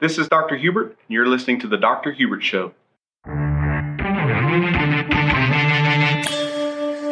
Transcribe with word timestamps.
This 0.00 0.16
is 0.16 0.28
Dr. 0.28 0.56
Hubert, 0.56 0.86
and 0.86 0.96
you're 1.08 1.28
listening 1.28 1.60
to 1.60 1.66
The 1.66 1.76
Dr. 1.76 2.12
Hubert 2.12 2.42
Show. 2.42 2.72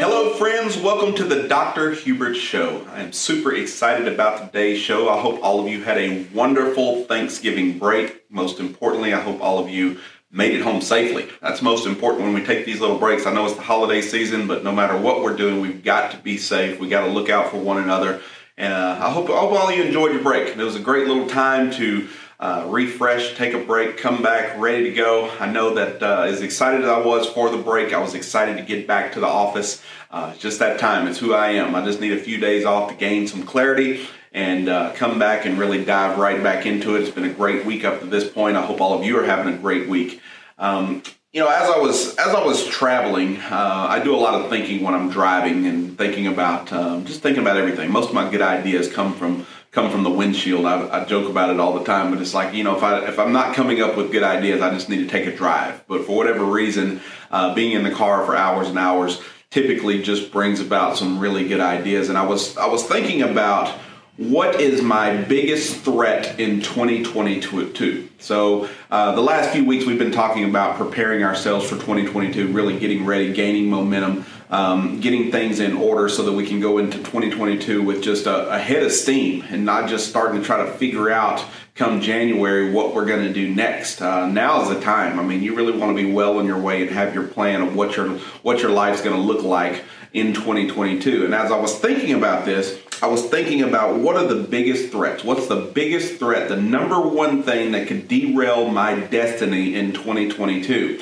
Hello, 0.00 0.32
friends. 0.32 0.78
Welcome 0.78 1.14
to 1.16 1.24
The 1.24 1.46
Dr. 1.48 1.90
Hubert 1.90 2.32
Show. 2.32 2.86
I 2.90 3.02
am 3.02 3.12
super 3.12 3.54
excited 3.54 4.08
about 4.08 4.38
today's 4.38 4.78
show. 4.78 5.10
I 5.10 5.20
hope 5.20 5.38
all 5.42 5.60
of 5.60 5.68
you 5.68 5.84
had 5.84 5.98
a 5.98 6.24
wonderful 6.32 7.04
Thanksgiving 7.04 7.78
break. 7.78 8.24
Most 8.30 8.58
importantly, 8.58 9.12
I 9.12 9.20
hope 9.20 9.42
all 9.42 9.58
of 9.58 9.68
you 9.68 9.98
made 10.30 10.54
it 10.54 10.62
home 10.62 10.80
safely. 10.80 11.28
That's 11.42 11.60
most 11.60 11.86
important 11.86 12.22
when 12.22 12.32
we 12.32 12.42
take 12.42 12.64
these 12.64 12.80
little 12.80 12.98
breaks. 12.98 13.26
I 13.26 13.34
know 13.34 13.44
it's 13.44 13.54
the 13.54 13.60
holiday 13.60 14.00
season, 14.00 14.46
but 14.46 14.64
no 14.64 14.72
matter 14.72 14.96
what 14.96 15.22
we're 15.22 15.36
doing, 15.36 15.60
we've 15.60 15.84
got 15.84 16.12
to 16.12 16.16
be 16.16 16.38
safe. 16.38 16.80
We 16.80 16.88
got 16.88 17.04
to 17.04 17.12
look 17.12 17.28
out 17.28 17.50
for 17.50 17.58
one 17.58 17.82
another. 17.82 18.22
And 18.56 18.72
uh, 18.72 18.98
I, 18.98 19.10
hope, 19.10 19.28
I 19.28 19.38
hope 19.38 19.52
all 19.52 19.68
of 19.68 19.76
you 19.76 19.84
enjoyed 19.84 20.12
your 20.12 20.22
break. 20.22 20.48
It 20.48 20.56
was 20.56 20.74
a 20.74 20.80
great 20.80 21.06
little 21.06 21.28
time 21.28 21.70
to 21.72 22.08
uh, 22.40 22.64
refresh, 22.68 23.36
take 23.36 23.52
a 23.52 23.58
break, 23.58 23.96
come 23.96 24.22
back 24.22 24.58
ready 24.58 24.84
to 24.84 24.92
go. 24.92 25.28
I 25.40 25.50
know 25.50 25.74
that 25.74 26.02
uh, 26.02 26.22
as 26.22 26.40
excited 26.40 26.82
as 26.82 26.88
I 26.88 27.00
was 27.00 27.28
for 27.28 27.50
the 27.50 27.58
break, 27.58 27.92
I 27.92 27.98
was 27.98 28.14
excited 28.14 28.56
to 28.58 28.62
get 28.62 28.86
back 28.86 29.12
to 29.12 29.20
the 29.20 29.26
office. 29.26 29.82
Uh, 30.10 30.34
just 30.36 30.58
that 30.60 30.78
time. 30.78 31.06
It's 31.06 31.18
who 31.18 31.34
I 31.34 31.50
am. 31.50 31.74
I 31.74 31.84
just 31.84 32.00
need 32.00 32.12
a 32.12 32.18
few 32.18 32.38
days 32.38 32.64
off 32.64 32.90
to 32.90 32.96
gain 32.96 33.26
some 33.26 33.42
clarity 33.42 34.06
and 34.32 34.68
uh, 34.68 34.92
come 34.94 35.18
back 35.18 35.44
and 35.44 35.58
really 35.58 35.84
dive 35.84 36.16
right 36.18 36.42
back 36.42 36.64
into 36.64 36.96
it. 36.96 37.02
It's 37.02 37.10
been 37.10 37.24
a 37.24 37.32
great 37.32 37.66
week 37.66 37.84
up 37.84 38.00
to 38.00 38.06
this 38.06 38.28
point. 38.30 38.56
I 38.56 38.62
hope 38.64 38.80
all 38.80 38.98
of 38.98 39.04
you 39.04 39.18
are 39.18 39.24
having 39.24 39.52
a 39.52 39.58
great 39.58 39.88
week. 39.88 40.20
Um, 40.58 41.02
you 41.32 41.40
know, 41.40 41.48
as 41.48 41.68
I 41.68 41.78
was 41.78 42.16
as 42.16 42.34
I 42.34 42.42
was 42.42 42.66
traveling, 42.66 43.36
uh, 43.36 43.86
I 43.90 44.00
do 44.02 44.14
a 44.14 44.16
lot 44.16 44.34
of 44.34 44.48
thinking 44.48 44.82
when 44.82 44.94
I'm 44.94 45.10
driving 45.10 45.66
and 45.66 45.98
thinking 45.98 46.26
about 46.26 46.72
um, 46.72 47.04
just 47.04 47.20
thinking 47.22 47.42
about 47.42 47.58
everything. 47.58 47.90
Most 47.92 48.08
of 48.08 48.14
my 48.14 48.30
good 48.30 48.40
ideas 48.40 48.90
come 48.90 49.14
from 49.14 49.46
come 49.78 49.90
from 49.92 50.02
the 50.02 50.10
windshield. 50.10 50.66
I, 50.66 50.88
I, 50.88 51.04
joke 51.04 51.28
about 51.28 51.50
it 51.50 51.60
all 51.60 51.78
the 51.78 51.84
time, 51.84 52.10
but 52.10 52.20
it's 52.20 52.34
like 52.34 52.52
you 52.52 52.64
know, 52.64 52.76
if 52.76 52.82
I 52.82 53.06
if 53.06 53.18
I'm 53.18 53.32
not 53.32 53.54
coming 53.54 53.80
up 53.80 53.96
with 53.96 54.10
good 54.10 54.24
ideas, 54.24 54.60
I 54.60 54.70
just 54.70 54.88
need 54.88 54.98
to 54.98 55.06
take 55.06 55.26
a 55.26 55.36
drive. 55.36 55.86
But 55.86 56.04
for 56.04 56.16
whatever 56.16 56.44
reason, 56.44 57.00
uh, 57.30 57.54
being 57.54 57.72
in 57.72 57.84
the 57.84 57.92
car 57.92 58.26
for 58.26 58.34
hours 58.34 58.68
and 58.68 58.78
hours 58.78 59.22
typically 59.50 60.02
just 60.02 60.32
brings 60.32 60.58
about 60.60 60.96
some 60.96 61.20
really 61.20 61.46
good 61.46 61.60
ideas. 61.60 62.08
And 62.08 62.18
I 62.18 62.26
was 62.26 62.56
I 62.56 62.66
was 62.66 62.84
thinking 62.84 63.22
about 63.22 63.68
what 64.16 64.60
is 64.60 64.82
my 64.82 65.16
biggest 65.16 65.76
threat 65.76 66.40
in 66.40 66.60
2022? 66.60 68.08
So, 68.18 68.68
uh, 68.90 69.14
the 69.14 69.20
last 69.20 69.50
few 69.50 69.64
weeks 69.64 69.86
we've 69.86 69.98
been 69.98 70.10
talking 70.10 70.42
about 70.42 70.76
preparing 70.76 71.22
ourselves 71.22 71.68
for 71.68 71.76
2022, 71.76 72.48
really 72.48 72.76
getting 72.80 73.06
ready, 73.06 73.32
gaining 73.32 73.70
momentum, 73.70 74.26
um, 74.50 75.00
getting 75.00 75.30
things 75.30 75.60
in 75.60 75.76
order 75.76 76.08
so 76.08 76.22
that 76.24 76.32
we 76.32 76.46
can 76.46 76.60
go 76.60 76.78
into 76.78 76.98
2022 76.98 77.82
with 77.82 78.02
just 78.02 78.26
a, 78.26 78.50
a 78.50 78.58
head 78.58 78.82
of 78.82 78.92
steam 78.92 79.44
and 79.48 79.64
not 79.64 79.88
just 79.88 80.08
starting 80.08 80.40
to 80.40 80.46
try 80.46 80.64
to 80.64 80.72
figure 80.72 81.10
out 81.10 81.44
come 81.74 82.00
January 82.00 82.72
what 82.72 82.94
we're 82.94 83.04
going 83.04 83.22
to 83.22 83.32
do 83.32 83.54
next. 83.54 84.02
Uh, 84.02 84.26
now 84.26 84.62
is 84.62 84.68
the 84.68 84.80
time. 84.80 85.20
I 85.20 85.22
mean, 85.22 85.42
you 85.42 85.54
really 85.54 85.76
want 85.76 85.96
to 85.96 86.02
be 86.02 86.10
well 86.10 86.38
on 86.38 86.46
your 86.46 86.60
way 86.60 86.82
and 86.82 86.90
have 86.90 87.14
your 87.14 87.26
plan 87.26 87.62
of 87.62 87.76
what 87.76 87.96
your 87.96 88.18
what 88.42 88.60
your 88.60 88.70
life's 88.70 89.00
going 89.00 89.14
to 89.14 89.22
look 89.22 89.44
like 89.44 89.84
in 90.12 90.34
2022. 90.34 91.24
And 91.24 91.34
as 91.34 91.52
I 91.52 91.58
was 91.58 91.78
thinking 91.78 92.14
about 92.14 92.44
this, 92.44 92.80
I 93.00 93.06
was 93.06 93.24
thinking 93.26 93.62
about 93.62 93.96
what 94.00 94.16
are 94.16 94.26
the 94.26 94.42
biggest 94.42 94.90
threats? 94.90 95.22
What's 95.22 95.46
the 95.46 95.70
biggest 95.72 96.18
threat, 96.18 96.48
the 96.48 96.56
number 96.56 97.00
one 97.00 97.44
thing 97.44 97.72
that 97.72 97.86
could 97.86 98.08
derail 98.08 98.68
my 98.68 98.98
destiny 98.98 99.76
in 99.76 99.92
2022? 99.92 101.00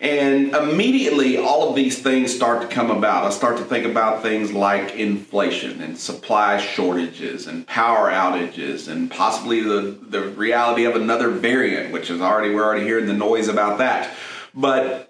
And 0.00 0.54
immediately, 0.54 1.38
all 1.38 1.68
of 1.68 1.74
these 1.74 2.00
things 2.00 2.34
start 2.34 2.62
to 2.62 2.68
come 2.68 2.90
about. 2.90 3.24
I 3.24 3.30
start 3.30 3.56
to 3.58 3.64
think 3.64 3.84
about 3.84 4.22
things 4.22 4.52
like 4.52 4.94
inflation 4.94 5.82
and 5.82 5.98
supply 5.98 6.58
shortages 6.58 7.48
and 7.48 7.66
power 7.66 8.08
outages 8.08 8.86
and 8.86 9.10
possibly 9.10 9.60
the, 9.60 9.98
the 10.00 10.22
reality 10.22 10.84
of 10.84 10.94
another 10.94 11.30
variant, 11.30 11.92
which 11.92 12.10
is 12.10 12.20
already, 12.20 12.54
we're 12.54 12.64
already 12.64 12.84
hearing 12.84 13.06
the 13.06 13.12
noise 13.12 13.48
about 13.48 13.78
that. 13.78 14.14
But 14.54 15.07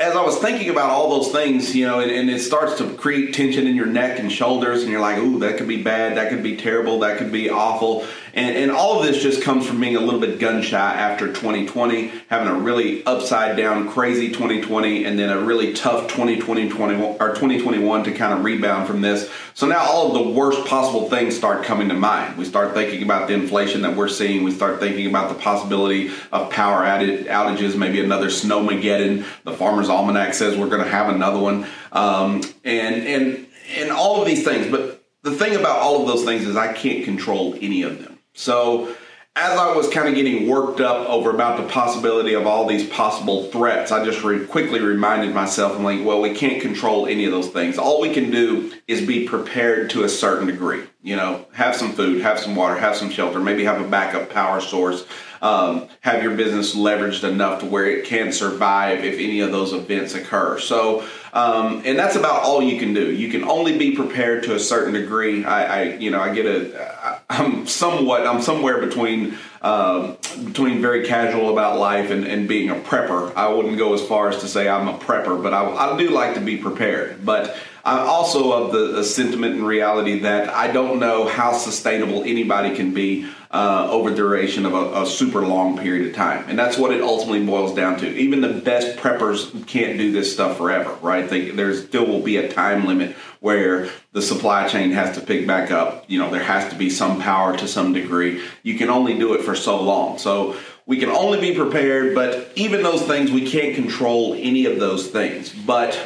as 0.00 0.16
I 0.16 0.22
was 0.24 0.38
thinking 0.38 0.70
about 0.70 0.88
all 0.88 1.10
those 1.20 1.30
things, 1.30 1.76
you 1.76 1.86
know, 1.86 2.00
and, 2.00 2.10
and, 2.10 2.30
it 2.30 2.40
starts 2.40 2.78
to 2.78 2.94
create 2.94 3.34
tension 3.34 3.66
in 3.66 3.76
your 3.76 3.86
neck 3.86 4.18
and 4.18 4.32
shoulders, 4.32 4.82
and 4.82 4.90
you're 4.90 5.00
like, 5.00 5.18
ooh, 5.18 5.38
that 5.40 5.58
could 5.58 5.68
be 5.68 5.82
bad, 5.82 6.16
that 6.16 6.30
could 6.30 6.42
be 6.42 6.56
terrible, 6.56 7.00
that 7.00 7.18
could 7.18 7.30
be 7.30 7.50
awful. 7.50 8.06
And, 8.32 8.56
and 8.56 8.70
all 8.70 8.98
of 8.98 9.06
this 9.06 9.22
just 9.22 9.42
comes 9.42 9.66
from 9.66 9.80
being 9.80 9.96
a 9.96 10.00
little 10.00 10.20
bit 10.20 10.38
gun 10.38 10.62
shy 10.62 10.94
after 10.94 11.26
2020, 11.26 12.12
having 12.28 12.48
a 12.48 12.54
really 12.54 13.04
upside 13.04 13.56
down, 13.56 13.90
crazy 13.90 14.28
2020, 14.28 15.04
and 15.04 15.18
then 15.18 15.30
a 15.30 15.40
really 15.40 15.74
tough 15.74 16.08
2020, 16.08 16.70
20, 16.70 17.02
or 17.18 17.28
2021 17.34 18.04
to 18.04 18.12
kind 18.12 18.32
of 18.32 18.44
rebound 18.44 18.86
from 18.86 19.02
this. 19.02 19.30
So 19.54 19.66
now 19.66 19.80
all 19.80 20.16
of 20.16 20.24
the 20.24 20.30
worst 20.30 20.64
possible 20.66 21.10
things 21.10 21.36
start 21.36 21.64
coming 21.64 21.88
to 21.88 21.94
mind. 21.94 22.38
We 22.38 22.44
start 22.44 22.72
thinking 22.72 23.02
about 23.02 23.28
the 23.28 23.34
inflation 23.34 23.82
that 23.82 23.96
we're 23.96 24.08
seeing. 24.08 24.44
We 24.44 24.52
start 24.52 24.80
thinking 24.80 25.06
about 25.06 25.28
the 25.28 25.34
possibility 25.34 26.10
of 26.32 26.50
power 26.50 26.84
outages, 26.84 27.76
maybe 27.76 28.00
another 28.00 28.28
snowmageddon. 28.28 29.26
The 29.44 29.52
Farmer's 29.52 29.89
Almanac 29.90 30.34
says 30.34 30.56
we're 30.56 30.68
going 30.68 30.82
to 30.82 30.90
have 30.90 31.14
another 31.14 31.38
one, 31.38 31.66
um, 31.92 32.42
and 32.64 33.06
and 33.06 33.46
and 33.76 33.90
all 33.90 34.20
of 34.20 34.26
these 34.26 34.44
things. 34.44 34.70
But 34.70 35.04
the 35.22 35.32
thing 35.32 35.56
about 35.56 35.78
all 35.78 36.00
of 36.00 36.06
those 36.06 36.24
things 36.24 36.46
is 36.46 36.56
I 36.56 36.72
can't 36.72 37.04
control 37.04 37.56
any 37.60 37.82
of 37.82 38.02
them. 38.02 38.18
So 38.32 38.94
as 39.36 39.56
I 39.56 39.74
was 39.76 39.88
kind 39.88 40.08
of 40.08 40.14
getting 40.14 40.48
worked 40.48 40.80
up 40.80 41.08
over 41.08 41.30
about 41.30 41.56
the 41.56 41.72
possibility 41.72 42.34
of 42.34 42.46
all 42.46 42.66
these 42.66 42.88
possible 42.88 43.44
threats, 43.50 43.92
I 43.92 44.04
just 44.04 44.24
re- 44.24 44.44
quickly 44.44 44.80
reminded 44.80 45.34
myself, 45.34 45.76
I'm 45.76 45.84
like, 45.84 46.04
well, 46.04 46.20
we 46.20 46.34
can't 46.34 46.60
control 46.60 47.06
any 47.06 47.24
of 47.26 47.32
those 47.32 47.48
things. 47.48 47.78
All 47.78 48.00
we 48.00 48.12
can 48.12 48.30
do 48.30 48.72
is 48.88 49.06
be 49.06 49.28
prepared 49.28 49.90
to 49.90 50.02
a 50.02 50.08
certain 50.08 50.48
degree. 50.48 50.82
You 51.02 51.16
know, 51.16 51.46
have 51.52 51.76
some 51.76 51.92
food, 51.92 52.22
have 52.22 52.40
some 52.40 52.56
water, 52.56 52.76
have 52.76 52.96
some 52.96 53.08
shelter, 53.08 53.40
maybe 53.40 53.64
have 53.64 53.80
a 53.80 53.88
backup 53.88 54.30
power 54.30 54.60
source, 54.60 55.06
um, 55.42 55.88
have 56.00 56.22
your 56.22 56.36
business 56.36 56.74
leveraged 56.74 57.24
enough 57.24 57.60
to 57.60 57.66
where 57.66 57.86
it 57.86 58.04
can 58.04 58.32
survive 58.32 59.04
if 59.04 59.14
any 59.14 59.40
of 59.40 59.52
those 59.52 59.72
events 59.72 60.14
occur. 60.14 60.58
So, 60.58 61.04
um, 61.32 61.82
and 61.84 61.98
that's 61.98 62.16
about 62.16 62.42
all 62.42 62.62
you 62.62 62.78
can 62.78 62.92
do. 62.92 63.12
You 63.12 63.30
can 63.30 63.44
only 63.44 63.78
be 63.78 63.96
prepared 63.96 64.42
to 64.44 64.54
a 64.54 64.58
certain 64.60 64.92
degree. 64.92 65.44
I, 65.44 65.64
I 65.64 65.82
you 65.94 66.10
know, 66.10 66.20
I 66.20 66.34
get 66.34 66.46
a, 66.46 67.22
I'm 67.30 67.66
somewhat, 67.66 68.26
I'm 68.26 68.42
somewhere 68.42 68.80
between 68.80 69.38
um, 69.62 70.16
between 70.44 70.80
very 70.80 71.06
casual 71.06 71.50
about 71.50 71.78
life 71.78 72.10
and, 72.10 72.24
and 72.24 72.48
being 72.48 72.70
a 72.70 72.74
prepper. 72.74 73.34
I 73.34 73.48
wouldn't 73.48 73.76
go 73.76 73.92
as 73.92 74.02
far 74.02 74.30
as 74.30 74.38
to 74.38 74.48
say 74.48 74.68
I'm 74.68 74.88
a 74.88 74.96
prepper, 74.96 75.42
but 75.42 75.52
I, 75.52 75.92
I 75.92 75.98
do 75.98 76.10
like 76.10 76.34
to 76.34 76.40
be 76.40 76.56
prepared. 76.56 77.24
But 77.24 77.56
I'm 77.84 78.06
also 78.06 78.52
of 78.52 78.72
the, 78.72 78.92
the, 78.92 79.04
sentiment 79.04 79.54
and 79.54 79.66
reality 79.66 80.20
that 80.20 80.48
I 80.50 80.70
don't 80.70 81.00
know 81.00 81.26
how 81.26 81.52
sustainable 81.52 82.22
anybody 82.24 82.76
can 82.76 82.92
be 82.92 83.28
uh, 83.50 83.88
over 83.90 84.10
the 84.10 84.16
duration 84.16 84.66
of 84.66 84.74
a, 84.74 85.02
a, 85.02 85.06
super 85.06 85.40
long 85.40 85.78
period 85.78 86.08
of 86.08 86.14
time. 86.14 86.44
And 86.48 86.58
that's 86.58 86.78
what 86.78 86.92
it 86.92 87.00
ultimately 87.00 87.44
boils 87.44 87.74
down 87.74 87.98
to. 87.98 88.06
Even 88.06 88.42
the 88.42 88.52
best 88.52 88.98
preppers 88.98 89.66
can't 89.66 89.98
do 89.98 90.12
this 90.12 90.32
stuff 90.32 90.56
forever, 90.56 90.96
right? 91.02 91.28
They, 91.28 91.50
there 91.50 91.74
still 91.74 92.06
will 92.06 92.22
be 92.22 92.36
a 92.36 92.52
time 92.52 92.86
limit 92.86 93.16
where 93.40 93.88
the 94.12 94.22
supply 94.22 94.68
chain 94.68 94.92
has 94.92 95.16
to 95.16 95.24
pick 95.24 95.46
back 95.46 95.70
up. 95.70 96.04
You 96.06 96.20
know, 96.20 96.30
there 96.30 96.42
has 96.42 96.70
to 96.70 96.78
be 96.78 96.90
some 96.90 97.20
power 97.20 97.56
to 97.56 97.66
some 97.66 97.92
degree. 97.92 98.44
You 98.62 98.78
can 98.78 98.90
only 98.90 99.18
do 99.18 99.34
it 99.34 99.42
for 99.42 99.56
so 99.56 99.80
long. 99.82 100.18
So 100.18 100.56
we 100.86 100.98
can 100.98 101.08
only 101.08 101.40
be 101.40 101.56
prepared, 101.56 102.14
but 102.14 102.52
even 102.54 102.82
those 102.82 103.02
things, 103.02 103.32
we 103.32 103.50
can't 103.50 103.74
control 103.74 104.34
any 104.34 104.66
of 104.66 104.78
those 104.78 105.08
things. 105.08 105.52
But 105.52 105.98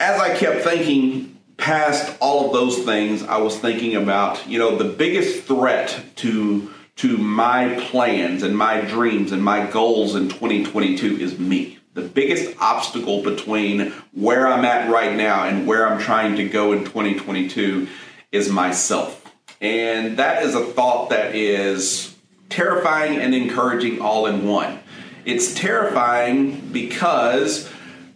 as 0.00 0.20
I 0.20 0.36
kept 0.36 0.62
thinking 0.62 1.38
past 1.56 2.16
all 2.20 2.46
of 2.46 2.52
those 2.52 2.84
things, 2.84 3.22
I 3.22 3.38
was 3.38 3.58
thinking 3.58 3.96
about, 3.96 4.46
you 4.48 4.58
know, 4.58 4.76
the 4.76 4.84
biggest 4.84 5.44
threat 5.44 6.02
to 6.16 6.70
to 6.96 7.18
my 7.18 7.74
plans 7.88 8.44
and 8.44 8.56
my 8.56 8.80
dreams 8.80 9.32
and 9.32 9.42
my 9.42 9.66
goals 9.66 10.14
in 10.14 10.28
2022 10.28 11.16
is 11.16 11.38
me. 11.40 11.78
The 11.94 12.02
biggest 12.02 12.56
obstacle 12.60 13.22
between 13.22 13.92
where 14.12 14.46
I'm 14.46 14.64
at 14.64 14.88
right 14.90 15.14
now 15.16 15.44
and 15.44 15.66
where 15.66 15.88
I'm 15.88 16.00
trying 16.00 16.36
to 16.36 16.48
go 16.48 16.72
in 16.72 16.84
2022 16.84 17.88
is 18.30 18.48
myself. 18.48 19.24
And 19.60 20.18
that 20.18 20.44
is 20.44 20.54
a 20.54 20.64
thought 20.64 21.10
that 21.10 21.34
is 21.34 22.14
terrifying 22.48 23.18
and 23.18 23.34
encouraging 23.34 24.00
all 24.00 24.26
in 24.26 24.46
one. 24.46 24.78
It's 25.24 25.54
terrifying 25.54 26.60
because 26.70 27.68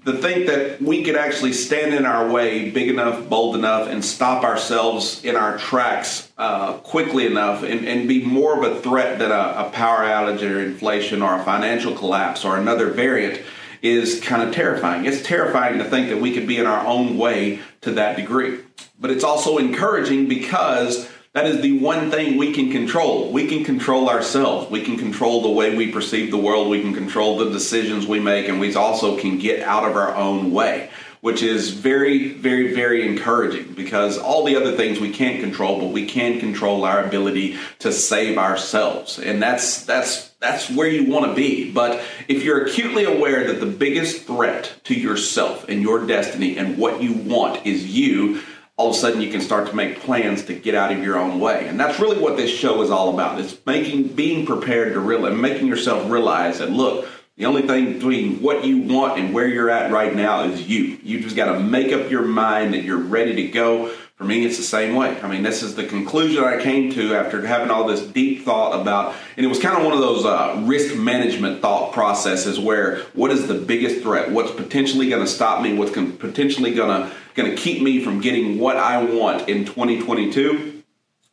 to 0.08 0.18
think 0.18 0.46
that 0.46 0.80
we 0.80 1.02
could 1.04 1.16
actually 1.16 1.52
stand 1.52 1.94
in 1.94 2.06
our 2.06 2.30
way 2.30 2.70
big 2.70 2.88
enough, 2.88 3.28
bold 3.28 3.54
enough, 3.54 3.88
and 3.88 4.04
stop 4.04 4.42
ourselves 4.42 5.22
in 5.24 5.36
our 5.36 5.58
tracks 5.58 6.32
uh, 6.38 6.74
quickly 6.78 7.26
enough 7.26 7.62
and, 7.62 7.86
and, 7.86 8.08
be 8.08 8.24
more 8.24 8.56
of 8.56 8.72
a 8.72 8.80
threat 8.80 9.18
than 9.18 9.30
a, 9.30 9.66
a 9.66 9.70
power 9.72 10.00
outage 10.00 10.42
or 10.42 10.60
inflation 10.60 11.20
or 11.20 11.34
a 11.38 11.44
financial 11.44 11.94
collapse 11.94 12.44
or 12.44 12.56
another 12.56 12.90
variant 12.90 13.42
is 13.82 14.20
kind 14.20 14.42
of 14.42 14.54
terrifying. 14.54 15.04
It's 15.04 15.22
terrifying 15.22 15.78
to 15.78 15.84
think 15.84 16.08
that 16.08 16.20
we 16.20 16.32
could 16.32 16.46
be 16.46 16.58
in 16.58 16.66
our 16.66 16.86
own 16.86 17.18
way 17.18 17.60
to 17.82 17.92
that 17.92 18.16
degree. 18.16 18.60
But 18.98 19.10
it's 19.10 19.24
also 19.24 19.58
encouraging 19.58 20.28
because 20.28 21.08
that 21.34 21.46
is 21.46 21.60
the 21.60 21.78
one 21.78 22.10
thing 22.10 22.36
we 22.36 22.52
can 22.52 22.70
control. 22.72 23.30
We 23.30 23.46
can 23.46 23.64
control 23.64 24.08
ourselves. 24.08 24.70
We 24.70 24.82
can 24.82 24.96
control 24.96 25.42
the 25.42 25.50
way 25.50 25.76
we 25.76 25.92
perceive 25.92 26.30
the 26.30 26.38
world. 26.38 26.68
We 26.68 26.80
can 26.80 26.94
control 26.94 27.38
the 27.38 27.50
decisions 27.50 28.06
we 28.06 28.18
make, 28.18 28.48
and 28.48 28.58
we 28.58 28.74
also 28.74 29.16
can 29.18 29.38
get 29.38 29.62
out 29.62 29.88
of 29.88 29.96
our 29.96 30.14
own 30.14 30.52
way. 30.52 30.90
which 31.20 31.42
is 31.42 31.70
very, 31.70 32.32
very, 32.32 32.74
very 32.74 33.06
encouraging 33.06 33.72
because 33.74 34.18
all 34.18 34.44
the 34.44 34.56
other 34.56 34.76
things 34.76 35.00
we 35.00 35.10
can't 35.10 35.40
control, 35.40 35.80
but 35.80 35.88
we 35.88 36.06
can 36.06 36.38
control 36.38 36.84
our 36.84 37.04
ability 37.04 37.58
to 37.80 37.92
save 37.92 38.38
ourselves. 38.38 39.18
And 39.18 39.42
that's 39.42 39.84
that's 39.84 40.28
that's 40.40 40.70
where 40.70 40.88
you 40.88 41.10
want 41.10 41.26
to 41.26 41.34
be. 41.34 41.72
But 41.72 42.00
if 42.28 42.44
you're 42.44 42.64
acutely 42.64 43.04
aware 43.04 43.48
that 43.48 43.58
the 43.58 43.66
biggest 43.66 44.24
threat 44.24 44.72
to 44.84 44.94
yourself 44.94 45.68
and 45.68 45.82
your 45.82 46.06
destiny 46.06 46.56
and 46.56 46.78
what 46.78 47.02
you 47.02 47.14
want 47.14 47.66
is 47.66 47.86
you, 47.86 48.40
all 48.78 48.90
of 48.90 48.94
a 48.94 48.98
sudden 48.98 49.20
you 49.20 49.30
can 49.30 49.40
start 49.40 49.68
to 49.68 49.74
make 49.74 50.00
plans 50.00 50.44
to 50.44 50.54
get 50.54 50.74
out 50.74 50.92
of 50.92 51.02
your 51.02 51.18
own 51.18 51.40
way. 51.40 51.66
And 51.66 51.78
that's 51.78 51.98
really 51.98 52.18
what 52.18 52.36
this 52.36 52.48
show 52.48 52.80
is 52.80 52.90
all 52.90 53.12
about. 53.12 53.40
It's 53.40 53.58
making 53.66 54.14
being 54.14 54.46
prepared 54.46 54.94
to 54.94 55.00
realize 55.00 55.36
making 55.36 55.66
yourself 55.66 56.08
realize 56.08 56.60
that 56.60 56.70
look, 56.70 57.08
the 57.36 57.46
only 57.46 57.62
thing 57.62 57.94
between 57.94 58.40
what 58.40 58.64
you 58.64 58.78
want 58.78 59.18
and 59.18 59.34
where 59.34 59.48
you're 59.48 59.68
at 59.68 59.90
right 59.90 60.14
now 60.14 60.44
is 60.44 60.68
you. 60.68 60.98
You 61.02 61.20
just 61.20 61.34
got 61.34 61.52
to 61.52 61.60
make 61.60 61.92
up 61.92 62.08
your 62.10 62.22
mind 62.22 62.72
that 62.74 62.84
you're 62.84 62.98
ready 62.98 63.34
to 63.34 63.48
go. 63.48 63.88
For 64.16 64.24
me, 64.24 64.44
it's 64.44 64.56
the 64.56 64.64
same 64.64 64.96
way. 64.96 65.20
I 65.20 65.28
mean, 65.28 65.44
this 65.44 65.62
is 65.62 65.76
the 65.76 65.84
conclusion 65.84 66.42
I 66.42 66.60
came 66.60 66.92
to 66.94 67.14
after 67.14 67.46
having 67.46 67.70
all 67.70 67.86
this 67.86 68.00
deep 68.00 68.44
thought 68.44 68.80
about, 68.80 69.14
and 69.36 69.46
it 69.46 69.48
was 69.48 69.60
kind 69.60 69.76
of 69.78 69.84
one 69.84 69.92
of 69.92 70.00
those 70.00 70.24
uh, 70.24 70.60
risk 70.64 70.96
management 70.96 71.62
thought 71.62 71.92
processes 71.92 72.58
where 72.58 73.02
what 73.14 73.30
is 73.30 73.46
the 73.46 73.54
biggest 73.54 74.02
threat? 74.02 74.32
What's 74.32 74.50
potentially 74.50 75.08
going 75.08 75.24
to 75.24 75.30
stop 75.30 75.62
me? 75.62 75.74
What's 75.74 75.92
potentially 75.92 76.74
going 76.74 76.88
to 76.88 77.12
going 77.38 77.54
to 77.54 77.56
keep 77.56 77.82
me 77.82 78.02
from 78.02 78.20
getting 78.20 78.58
what 78.58 78.76
I 78.76 79.02
want 79.02 79.48
in 79.48 79.64
2022? 79.64 80.82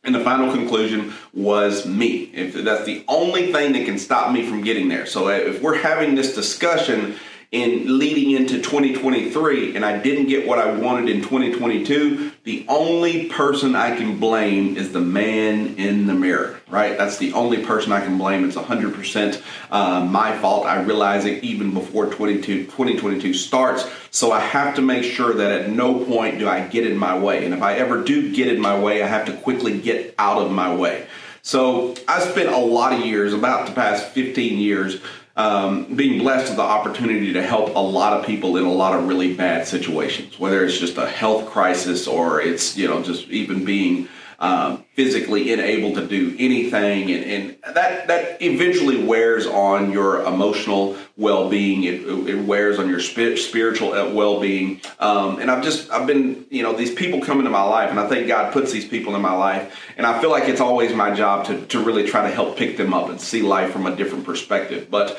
And 0.04 0.14
the 0.14 0.20
final 0.20 0.52
conclusion 0.52 1.12
was 1.34 1.84
me. 1.84 2.30
If 2.32 2.54
that's 2.54 2.84
the 2.84 3.04
only 3.08 3.52
thing 3.52 3.72
that 3.72 3.84
can 3.84 3.98
stop 3.98 4.32
me 4.32 4.46
from 4.48 4.62
getting 4.62 4.88
there. 4.88 5.04
So 5.04 5.26
uh, 5.26 5.32
if 5.32 5.60
we're 5.60 5.78
having 5.78 6.14
this 6.14 6.34
discussion 6.34 7.16
in 7.52 7.98
leading 7.98 8.32
into 8.32 8.60
2023 8.60 9.76
and 9.76 9.84
I 9.84 9.98
didn't 9.98 10.26
get 10.26 10.46
what 10.46 10.58
I 10.58 10.72
wanted 10.72 11.08
in 11.08 11.22
2022, 11.22 12.32
the 12.42 12.66
only 12.68 13.28
person 13.28 13.76
I 13.76 13.96
can 13.96 14.18
blame 14.18 14.76
is 14.76 14.92
the 14.92 15.00
man 15.00 15.76
in 15.76 16.06
the 16.06 16.14
mirror, 16.14 16.60
right? 16.68 16.98
That's 16.98 17.18
the 17.18 17.32
only 17.34 17.64
person 17.64 17.92
I 17.92 18.00
can 18.00 18.18
blame. 18.18 18.44
It's 18.44 18.56
100% 18.56 19.42
uh, 19.70 20.04
my 20.04 20.36
fault. 20.38 20.66
I 20.66 20.82
realize 20.82 21.24
it 21.24 21.44
even 21.44 21.72
before 21.72 22.06
22, 22.06 22.64
2022 22.64 23.32
starts. 23.32 23.88
So 24.10 24.32
I 24.32 24.40
have 24.40 24.74
to 24.76 24.82
make 24.82 25.04
sure 25.04 25.32
that 25.34 25.52
at 25.52 25.70
no 25.70 26.04
point 26.04 26.38
do 26.38 26.48
I 26.48 26.66
get 26.66 26.86
in 26.86 26.96
my 26.96 27.16
way. 27.16 27.44
And 27.44 27.54
if 27.54 27.62
I 27.62 27.74
ever 27.74 28.02
do 28.02 28.32
get 28.32 28.48
in 28.48 28.60
my 28.60 28.78
way, 28.78 29.02
I 29.02 29.06
have 29.06 29.26
to 29.26 29.32
quickly 29.32 29.80
get 29.80 30.14
out 30.18 30.42
of 30.42 30.50
my 30.50 30.74
way. 30.74 31.06
So 31.42 31.94
I 32.08 32.18
spent 32.18 32.48
a 32.48 32.58
lot 32.58 32.92
of 32.92 33.06
years, 33.06 33.32
about 33.32 33.68
the 33.68 33.72
past 33.72 34.08
15 34.08 34.58
years, 34.58 35.00
um, 35.36 35.84
being 35.94 36.18
blessed 36.18 36.48
with 36.48 36.56
the 36.56 36.62
opportunity 36.62 37.32
to 37.34 37.42
help 37.42 37.74
a 37.74 37.78
lot 37.78 38.14
of 38.14 38.24
people 38.24 38.56
in 38.56 38.64
a 38.64 38.72
lot 38.72 38.98
of 38.98 39.06
really 39.06 39.34
bad 39.34 39.66
situations, 39.66 40.38
whether 40.38 40.64
it's 40.64 40.78
just 40.78 40.96
a 40.96 41.06
health 41.06 41.46
crisis 41.46 42.06
or 42.06 42.40
it's 42.40 42.76
you 42.76 42.88
know 42.88 43.02
just 43.02 43.28
even 43.28 43.64
being 43.64 44.08
um, 44.38 44.84
physically 44.94 45.52
unable 45.52 45.94
to 45.94 46.06
do 46.06 46.36
anything, 46.38 47.10
and, 47.10 47.24
and, 47.24 47.74
that 47.74 48.06
that 48.08 48.42
eventually 48.42 49.02
wears 49.02 49.46
on 49.46 49.92
your 49.92 50.22
emotional 50.22 50.96
well-being. 51.16 51.84
It, 51.84 52.02
it 52.28 52.44
wears 52.44 52.78
on 52.78 52.88
your 52.88 53.00
spiritual 53.00 53.92
uh, 53.92 54.12
well-being. 54.12 54.80
Um, 54.98 55.38
and 55.40 55.50
I've 55.50 55.64
just 55.64 55.90
I've 55.90 56.06
been 56.06 56.46
you 56.50 56.62
know 56.62 56.74
these 56.74 56.94
people 56.94 57.20
come 57.20 57.38
into 57.38 57.50
my 57.50 57.62
life, 57.62 57.90
and 57.90 57.98
I 57.98 58.08
think 58.08 58.28
God 58.28 58.52
puts 58.52 58.72
these 58.72 58.86
people 58.86 59.14
in 59.16 59.22
my 59.22 59.34
life, 59.34 59.74
and 59.96 60.06
I 60.06 60.20
feel 60.20 60.30
like 60.30 60.48
it's 60.48 60.60
always 60.60 60.92
my 60.92 61.14
job 61.14 61.46
to 61.46 61.66
to 61.66 61.82
really 61.82 62.06
try 62.06 62.28
to 62.28 62.34
help 62.34 62.56
pick 62.56 62.76
them 62.76 62.92
up 62.92 63.08
and 63.08 63.20
see 63.20 63.42
life 63.42 63.72
from 63.72 63.86
a 63.86 63.96
different 63.96 64.24
perspective. 64.24 64.90
But 64.90 65.18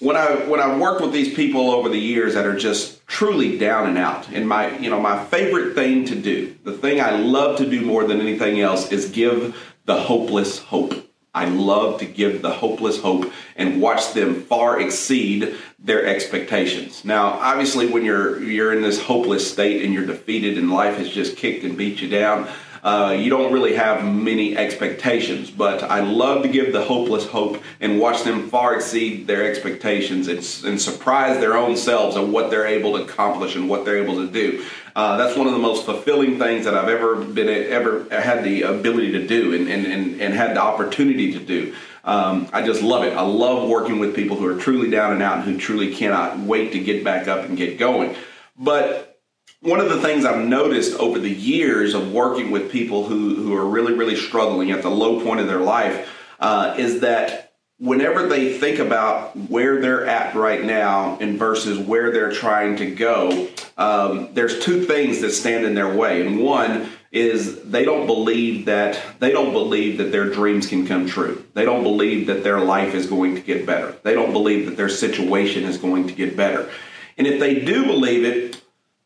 when 0.00 0.16
I 0.16 0.46
when 0.46 0.60
I 0.60 0.76
worked 0.76 1.00
with 1.00 1.12
these 1.12 1.34
people 1.34 1.70
over 1.70 1.88
the 1.88 1.98
years 1.98 2.34
that 2.34 2.46
are 2.46 2.56
just 2.56 3.06
truly 3.06 3.58
down 3.58 3.88
and 3.88 3.98
out, 3.98 4.28
and 4.28 4.48
my 4.48 4.76
you 4.78 4.90
know 4.90 5.00
my 5.00 5.24
favorite 5.24 5.74
thing 5.74 6.04
to 6.06 6.14
do, 6.14 6.56
the 6.64 6.72
thing 6.72 7.00
I 7.00 7.16
love 7.16 7.58
to 7.58 7.68
do 7.68 7.84
more 7.84 8.04
than 8.04 8.20
anything 8.20 8.60
else 8.60 8.92
is 8.92 9.10
give 9.10 9.56
the 9.86 10.00
hopeless 10.00 10.58
hope. 10.58 10.94
I 11.34 11.46
love 11.46 12.00
to 12.00 12.06
give 12.06 12.42
the 12.42 12.50
hopeless 12.50 13.00
hope 13.00 13.30
and 13.58 13.80
watch 13.80 14.14
them 14.14 14.42
far 14.42 14.80
exceed 14.80 15.54
their 15.78 16.06
expectations. 16.06 17.04
Now, 17.04 17.32
obviously, 17.32 17.86
when 17.86 18.04
you're 18.04 18.42
you're 18.42 18.72
in 18.72 18.82
this 18.82 19.02
hopeless 19.02 19.50
state 19.50 19.84
and 19.84 19.92
you're 19.92 20.06
defeated 20.06 20.56
and 20.56 20.70
life 20.70 20.96
has 20.96 21.10
just 21.10 21.36
kicked 21.36 21.64
and 21.64 21.76
beat 21.76 22.00
you 22.00 22.08
down, 22.08 22.48
uh, 22.82 23.16
you 23.18 23.28
don't 23.28 23.52
really 23.52 23.74
have 23.74 24.04
many 24.04 24.56
expectations. 24.56 25.50
But 25.50 25.82
I 25.82 26.00
love 26.00 26.42
to 26.44 26.48
give 26.48 26.72
the 26.72 26.84
hopeless 26.84 27.26
hope 27.26 27.62
and 27.80 27.98
watch 27.98 28.22
them 28.22 28.48
far 28.48 28.76
exceed 28.76 29.26
their 29.26 29.50
expectations 29.50 30.28
and, 30.28 30.38
and 30.64 30.80
surprise 30.80 31.40
their 31.40 31.56
own 31.56 31.76
selves 31.76 32.16
of 32.16 32.30
what 32.30 32.50
they're 32.50 32.66
able 32.66 32.96
to 32.96 33.04
accomplish 33.04 33.56
and 33.56 33.68
what 33.68 33.84
they're 33.84 34.02
able 34.02 34.16
to 34.16 34.30
do. 34.30 34.64
Uh, 34.94 35.16
that's 35.16 35.36
one 35.36 35.46
of 35.46 35.52
the 35.52 35.58
most 35.60 35.84
fulfilling 35.84 36.38
things 36.38 36.64
that 36.64 36.74
I've 36.74 36.88
ever 36.88 37.16
been 37.16 37.48
ever 37.48 38.08
had 38.10 38.42
the 38.42 38.62
ability 38.62 39.12
to 39.12 39.26
do 39.26 39.54
and, 39.54 39.68
and, 39.68 39.86
and, 39.86 40.20
and 40.20 40.34
had 40.34 40.56
the 40.56 40.60
opportunity 40.60 41.32
to 41.32 41.38
do. 41.38 41.74
Um, 42.08 42.48
I 42.54 42.62
just 42.62 42.80
love 42.82 43.04
it. 43.04 43.12
I 43.12 43.20
love 43.20 43.68
working 43.68 43.98
with 43.98 44.16
people 44.16 44.38
who 44.38 44.46
are 44.46 44.58
truly 44.58 44.88
down 44.88 45.12
and 45.12 45.22
out 45.22 45.36
and 45.36 45.44
who 45.44 45.58
truly 45.58 45.94
cannot 45.94 46.38
wait 46.38 46.72
to 46.72 46.78
get 46.78 47.04
back 47.04 47.28
up 47.28 47.44
and 47.44 47.54
get 47.54 47.78
going. 47.78 48.16
But 48.56 49.20
one 49.60 49.78
of 49.78 49.90
the 49.90 50.00
things 50.00 50.24
I've 50.24 50.42
noticed 50.42 50.98
over 50.98 51.18
the 51.18 51.30
years 51.30 51.92
of 51.92 52.10
working 52.10 52.50
with 52.50 52.72
people 52.72 53.04
who, 53.04 53.34
who 53.34 53.54
are 53.54 53.66
really, 53.66 53.92
really 53.92 54.16
struggling 54.16 54.70
at 54.70 54.80
the 54.80 54.88
low 54.88 55.22
point 55.22 55.40
of 55.40 55.48
their 55.48 55.60
life 55.60 56.08
uh, 56.40 56.76
is 56.78 57.00
that 57.00 57.52
whenever 57.78 58.26
they 58.26 58.56
think 58.56 58.78
about 58.78 59.36
where 59.36 59.78
they're 59.78 60.06
at 60.06 60.34
right 60.34 60.64
now 60.64 61.18
and 61.20 61.38
versus 61.38 61.78
where 61.78 62.10
they're 62.10 62.32
trying 62.32 62.76
to 62.76 62.90
go, 62.90 63.48
um, 63.76 64.30
there's 64.32 64.60
two 64.60 64.86
things 64.86 65.20
that 65.20 65.32
stand 65.32 65.66
in 65.66 65.74
their 65.74 65.94
way. 65.94 66.26
And 66.26 66.40
one 66.40 66.88
is 67.10 67.62
they 67.62 67.84
don't 67.84 68.06
believe 68.06 68.66
that 68.66 69.00
they 69.18 69.32
don't 69.32 69.52
believe 69.52 69.98
that 69.98 70.12
their 70.12 70.28
dreams 70.28 70.66
can 70.66 70.86
come 70.86 71.06
true. 71.06 71.44
They 71.54 71.64
don't 71.64 71.82
believe 71.82 72.26
that 72.26 72.44
their 72.44 72.60
life 72.60 72.94
is 72.94 73.06
going 73.06 73.34
to 73.34 73.40
get 73.40 73.64
better. 73.64 73.96
They 74.02 74.14
don't 74.14 74.32
believe 74.32 74.66
that 74.66 74.76
their 74.76 74.90
situation 74.90 75.64
is 75.64 75.78
going 75.78 76.06
to 76.08 76.14
get 76.14 76.36
better. 76.36 76.68
And 77.16 77.26
if 77.26 77.40
they 77.40 77.60
do 77.60 77.86
believe 77.86 78.24
it, 78.24 78.62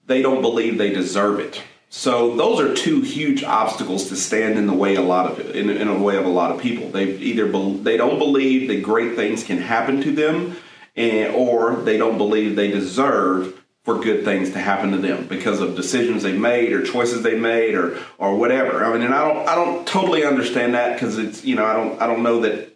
they 0.06 0.20
don't 0.20 0.42
believe 0.42 0.78
they 0.78 0.92
deserve 0.92 1.38
it. 1.38 1.62
So 1.88 2.34
those 2.36 2.58
are 2.58 2.74
two 2.74 3.02
huge 3.02 3.44
obstacles 3.44 4.08
to 4.08 4.16
stand 4.16 4.58
in 4.58 4.66
the 4.66 4.72
way 4.72 4.94
a 4.96 5.02
lot 5.02 5.30
of 5.30 5.54
in, 5.54 5.70
in 5.70 5.88
a 5.88 5.98
way 5.98 6.16
of 6.16 6.24
a 6.24 6.30
lot 6.30 6.50
of 6.50 6.60
people. 6.60 6.88
They 6.88 7.16
either 7.16 7.46
be, 7.46 7.76
they 7.82 7.96
don't 7.96 8.18
believe 8.18 8.68
that 8.68 8.82
great 8.82 9.14
things 9.14 9.44
can 9.44 9.58
happen 9.58 10.00
to 10.00 10.10
them, 10.10 10.56
and, 10.96 11.34
or 11.34 11.76
they 11.76 11.98
don't 11.98 12.16
believe 12.18 12.56
they 12.56 12.70
deserve 12.70 13.61
for 13.84 13.98
good 13.98 14.24
things 14.24 14.50
to 14.52 14.60
happen 14.60 14.92
to 14.92 14.98
them 14.98 15.26
because 15.26 15.60
of 15.60 15.74
decisions 15.74 16.22
they 16.22 16.36
made 16.36 16.72
or 16.72 16.82
choices 16.84 17.22
they 17.22 17.38
made 17.38 17.74
or 17.74 17.98
or 18.18 18.36
whatever. 18.36 18.84
I 18.84 18.92
mean, 18.92 19.02
and 19.02 19.14
I 19.14 19.26
don't 19.26 19.48
I 19.48 19.54
don't 19.54 19.86
totally 19.86 20.24
understand 20.24 20.74
that 20.74 20.94
because 20.94 21.18
it's 21.18 21.44
you 21.44 21.56
know 21.56 21.64
I 21.64 21.74
don't 21.74 22.00
I 22.00 22.06
don't 22.06 22.22
know 22.22 22.40
that 22.42 22.68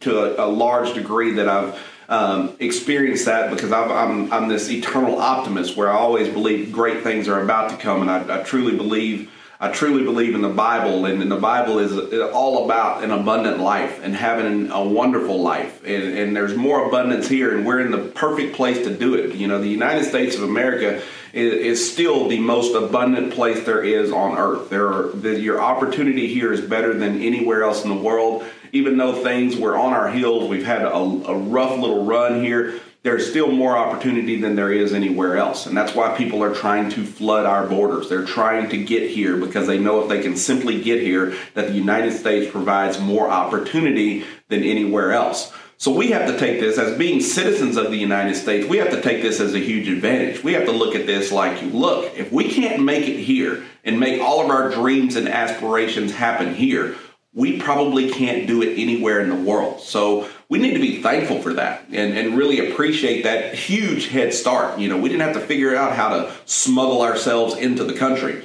to 0.00 0.40
a, 0.40 0.46
a 0.46 0.48
large 0.48 0.94
degree 0.94 1.32
that 1.32 1.48
I've 1.48 1.78
um, 2.08 2.56
experienced 2.58 3.26
that 3.26 3.50
because 3.50 3.70
i 3.70 4.04
am 4.04 4.32
I'm 4.32 4.48
this 4.48 4.70
eternal 4.70 5.18
optimist 5.18 5.76
where 5.76 5.90
I 5.90 5.96
always 5.96 6.32
believe 6.32 6.72
great 6.72 7.02
things 7.02 7.28
are 7.28 7.42
about 7.42 7.70
to 7.70 7.76
come, 7.76 8.00
and 8.00 8.10
I, 8.10 8.40
I 8.40 8.42
truly 8.42 8.76
believe. 8.76 9.30
I 9.60 9.72
truly 9.72 10.04
believe 10.04 10.36
in 10.36 10.40
the 10.42 10.48
Bible, 10.48 11.04
and, 11.04 11.28
the 11.28 11.36
Bible 11.36 11.80
is 11.80 11.92
all 12.32 12.64
about 12.64 13.02
an 13.02 13.10
abundant 13.10 13.58
life 13.58 14.00
and 14.04 14.14
having 14.14 14.70
a 14.70 14.84
wonderful 14.84 15.42
life. 15.42 15.84
And, 15.84 16.16
and, 16.16 16.36
there's 16.36 16.54
more 16.54 16.86
abundance 16.86 17.26
here, 17.26 17.56
and 17.56 17.66
we're 17.66 17.80
in 17.80 17.90
the 17.90 17.98
perfect 17.98 18.54
place 18.54 18.86
to 18.86 18.94
do 18.94 19.14
it. 19.14 19.34
You 19.34 19.48
know, 19.48 19.60
the 19.60 19.68
United 19.68 20.04
States 20.04 20.36
of 20.36 20.44
America 20.44 21.02
is, 21.32 21.54
is 21.54 21.92
still 21.92 22.28
the 22.28 22.38
most 22.38 22.76
abundant 22.76 23.34
place 23.34 23.64
there 23.64 23.82
is 23.82 24.12
on 24.12 24.38
earth. 24.38 24.70
There 24.70 24.92
are 24.92 25.08
the, 25.08 25.40
your 25.40 25.60
opportunity 25.60 26.32
here 26.32 26.52
is 26.52 26.60
better 26.60 26.94
than 26.94 27.20
anywhere 27.20 27.64
else 27.64 27.82
in 27.82 27.90
the 27.90 27.96
world 27.96 28.44
even 28.72 28.98
though 28.98 29.22
things 29.22 29.56
were 29.56 29.76
on 29.76 29.92
our 29.92 30.10
heels, 30.10 30.48
we've 30.48 30.66
had 30.66 30.82
a, 30.82 30.92
a 30.92 31.34
rough 31.34 31.78
little 31.78 32.04
run 32.04 32.42
here. 32.42 32.80
There's 33.08 33.30
still 33.30 33.50
more 33.50 33.74
opportunity 33.74 34.38
than 34.38 34.54
there 34.54 34.70
is 34.70 34.92
anywhere 34.92 35.38
else. 35.38 35.64
And 35.64 35.74
that's 35.74 35.94
why 35.94 36.14
people 36.14 36.44
are 36.44 36.54
trying 36.54 36.90
to 36.90 37.06
flood 37.06 37.46
our 37.46 37.66
borders. 37.66 38.10
They're 38.10 38.26
trying 38.26 38.68
to 38.68 38.84
get 38.84 39.08
here 39.08 39.38
because 39.38 39.66
they 39.66 39.78
know 39.78 40.02
if 40.02 40.10
they 40.10 40.20
can 40.20 40.36
simply 40.36 40.82
get 40.82 41.00
here, 41.00 41.34
that 41.54 41.68
the 41.68 41.72
United 41.72 42.12
States 42.12 42.52
provides 42.52 43.00
more 43.00 43.30
opportunity 43.30 44.26
than 44.48 44.62
anywhere 44.62 45.12
else. 45.12 45.50
So 45.78 45.90
we 45.90 46.10
have 46.10 46.30
to 46.30 46.38
take 46.38 46.60
this 46.60 46.76
as 46.76 46.98
being 46.98 47.22
citizens 47.22 47.78
of 47.78 47.90
the 47.90 47.96
United 47.96 48.34
States, 48.34 48.68
we 48.68 48.76
have 48.76 48.90
to 48.90 49.00
take 49.00 49.22
this 49.22 49.40
as 49.40 49.54
a 49.54 49.58
huge 49.58 49.88
advantage. 49.88 50.44
We 50.44 50.52
have 50.52 50.66
to 50.66 50.72
look 50.72 50.94
at 50.94 51.06
this 51.06 51.32
like, 51.32 51.62
look, 51.62 52.12
if 52.14 52.30
we 52.30 52.50
can't 52.50 52.84
make 52.84 53.08
it 53.08 53.20
here 53.20 53.64
and 53.84 53.98
make 53.98 54.20
all 54.20 54.44
of 54.44 54.50
our 54.50 54.68
dreams 54.70 55.16
and 55.16 55.30
aspirations 55.30 56.12
happen 56.12 56.54
here, 56.54 56.94
we 57.32 57.58
probably 57.58 58.10
can't 58.10 58.46
do 58.46 58.60
it 58.60 58.78
anywhere 58.78 59.20
in 59.20 59.30
the 59.30 59.50
world. 59.50 59.80
So 59.80 60.28
we 60.48 60.58
need 60.58 60.74
to 60.74 60.80
be 60.80 61.02
thankful 61.02 61.42
for 61.42 61.54
that 61.54 61.84
and, 61.92 62.16
and 62.16 62.36
really 62.36 62.70
appreciate 62.70 63.24
that 63.24 63.54
huge 63.54 64.08
head 64.08 64.32
start. 64.32 64.78
You 64.78 64.88
know, 64.88 64.96
we 64.96 65.08
didn't 65.08 65.22
have 65.22 65.34
to 65.34 65.46
figure 65.46 65.76
out 65.76 65.94
how 65.94 66.08
to 66.08 66.32
smuggle 66.46 67.02
ourselves 67.02 67.54
into 67.54 67.84
the 67.84 67.92
country. 67.92 68.44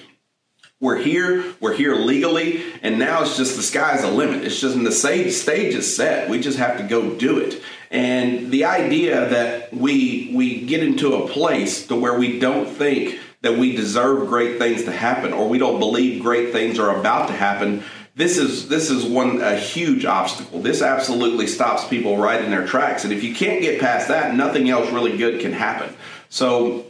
we're 0.82 0.98
here, 0.98 1.56
we're 1.62 1.76
here 1.76 1.96
legally, 1.96 2.62
and 2.82 3.00
now 3.00 3.22
it's 3.22 3.38
just 3.38 3.56
the 3.56 3.64
sky's 3.64 4.02
the 4.02 4.12
limit. 4.12 4.44
It's 4.44 4.60
just 4.60 4.76
in 4.76 4.84
the 4.84 4.92
stage, 4.92 5.32
stage 5.32 5.74
is 5.76 5.96
set. 5.96 6.30
We 6.30 6.42
just 6.42 6.58
have 6.58 6.78
to 6.78 6.84
go 6.84 7.16
do 7.16 7.40
it. 7.40 7.62
And 7.90 8.52
the 8.52 8.66
idea 8.66 9.30
that 9.30 9.74
we 9.74 10.32
we 10.34 10.66
get 10.66 10.84
into 10.84 11.16
a 11.16 11.28
place 11.28 11.88
to 11.88 11.96
where 11.96 12.18
we 12.18 12.40
don't 12.40 12.68
think 12.68 13.20
that 13.44 13.58
we 13.58 13.76
deserve 13.76 14.28
great 14.28 14.58
things 14.58 14.84
to 14.86 14.92
happen 14.92 15.32
or 15.32 15.48
we 15.48 15.58
don't 15.58 15.80
believe 15.80 16.22
great 16.22 16.52
things 16.52 16.80
are 16.80 16.98
about 16.98 17.28
to 17.28 17.34
happen 17.34 17.84
this 18.16 18.38
is 18.38 18.68
this 18.70 18.90
is 18.90 19.06
one 19.06 19.42
a 19.42 19.56
huge 19.56 20.06
obstacle 20.06 20.62
this 20.62 20.82
absolutely 20.82 21.48
stops 21.48 21.88
people 21.88 22.18
right 22.18 22.44
in 22.44 22.52
their 22.52 22.66
tracks 22.66 23.04
and 23.04 23.14
if 23.14 23.24
you 23.24 23.34
can't 23.34 23.62
get 23.62 23.80
past 23.80 24.08
that 24.08 24.36
nothing 24.36 24.70
else 24.70 24.90
really 24.92 25.18
good 25.18 25.42
can 25.42 25.52
happen 25.52 25.94
so 26.30 26.86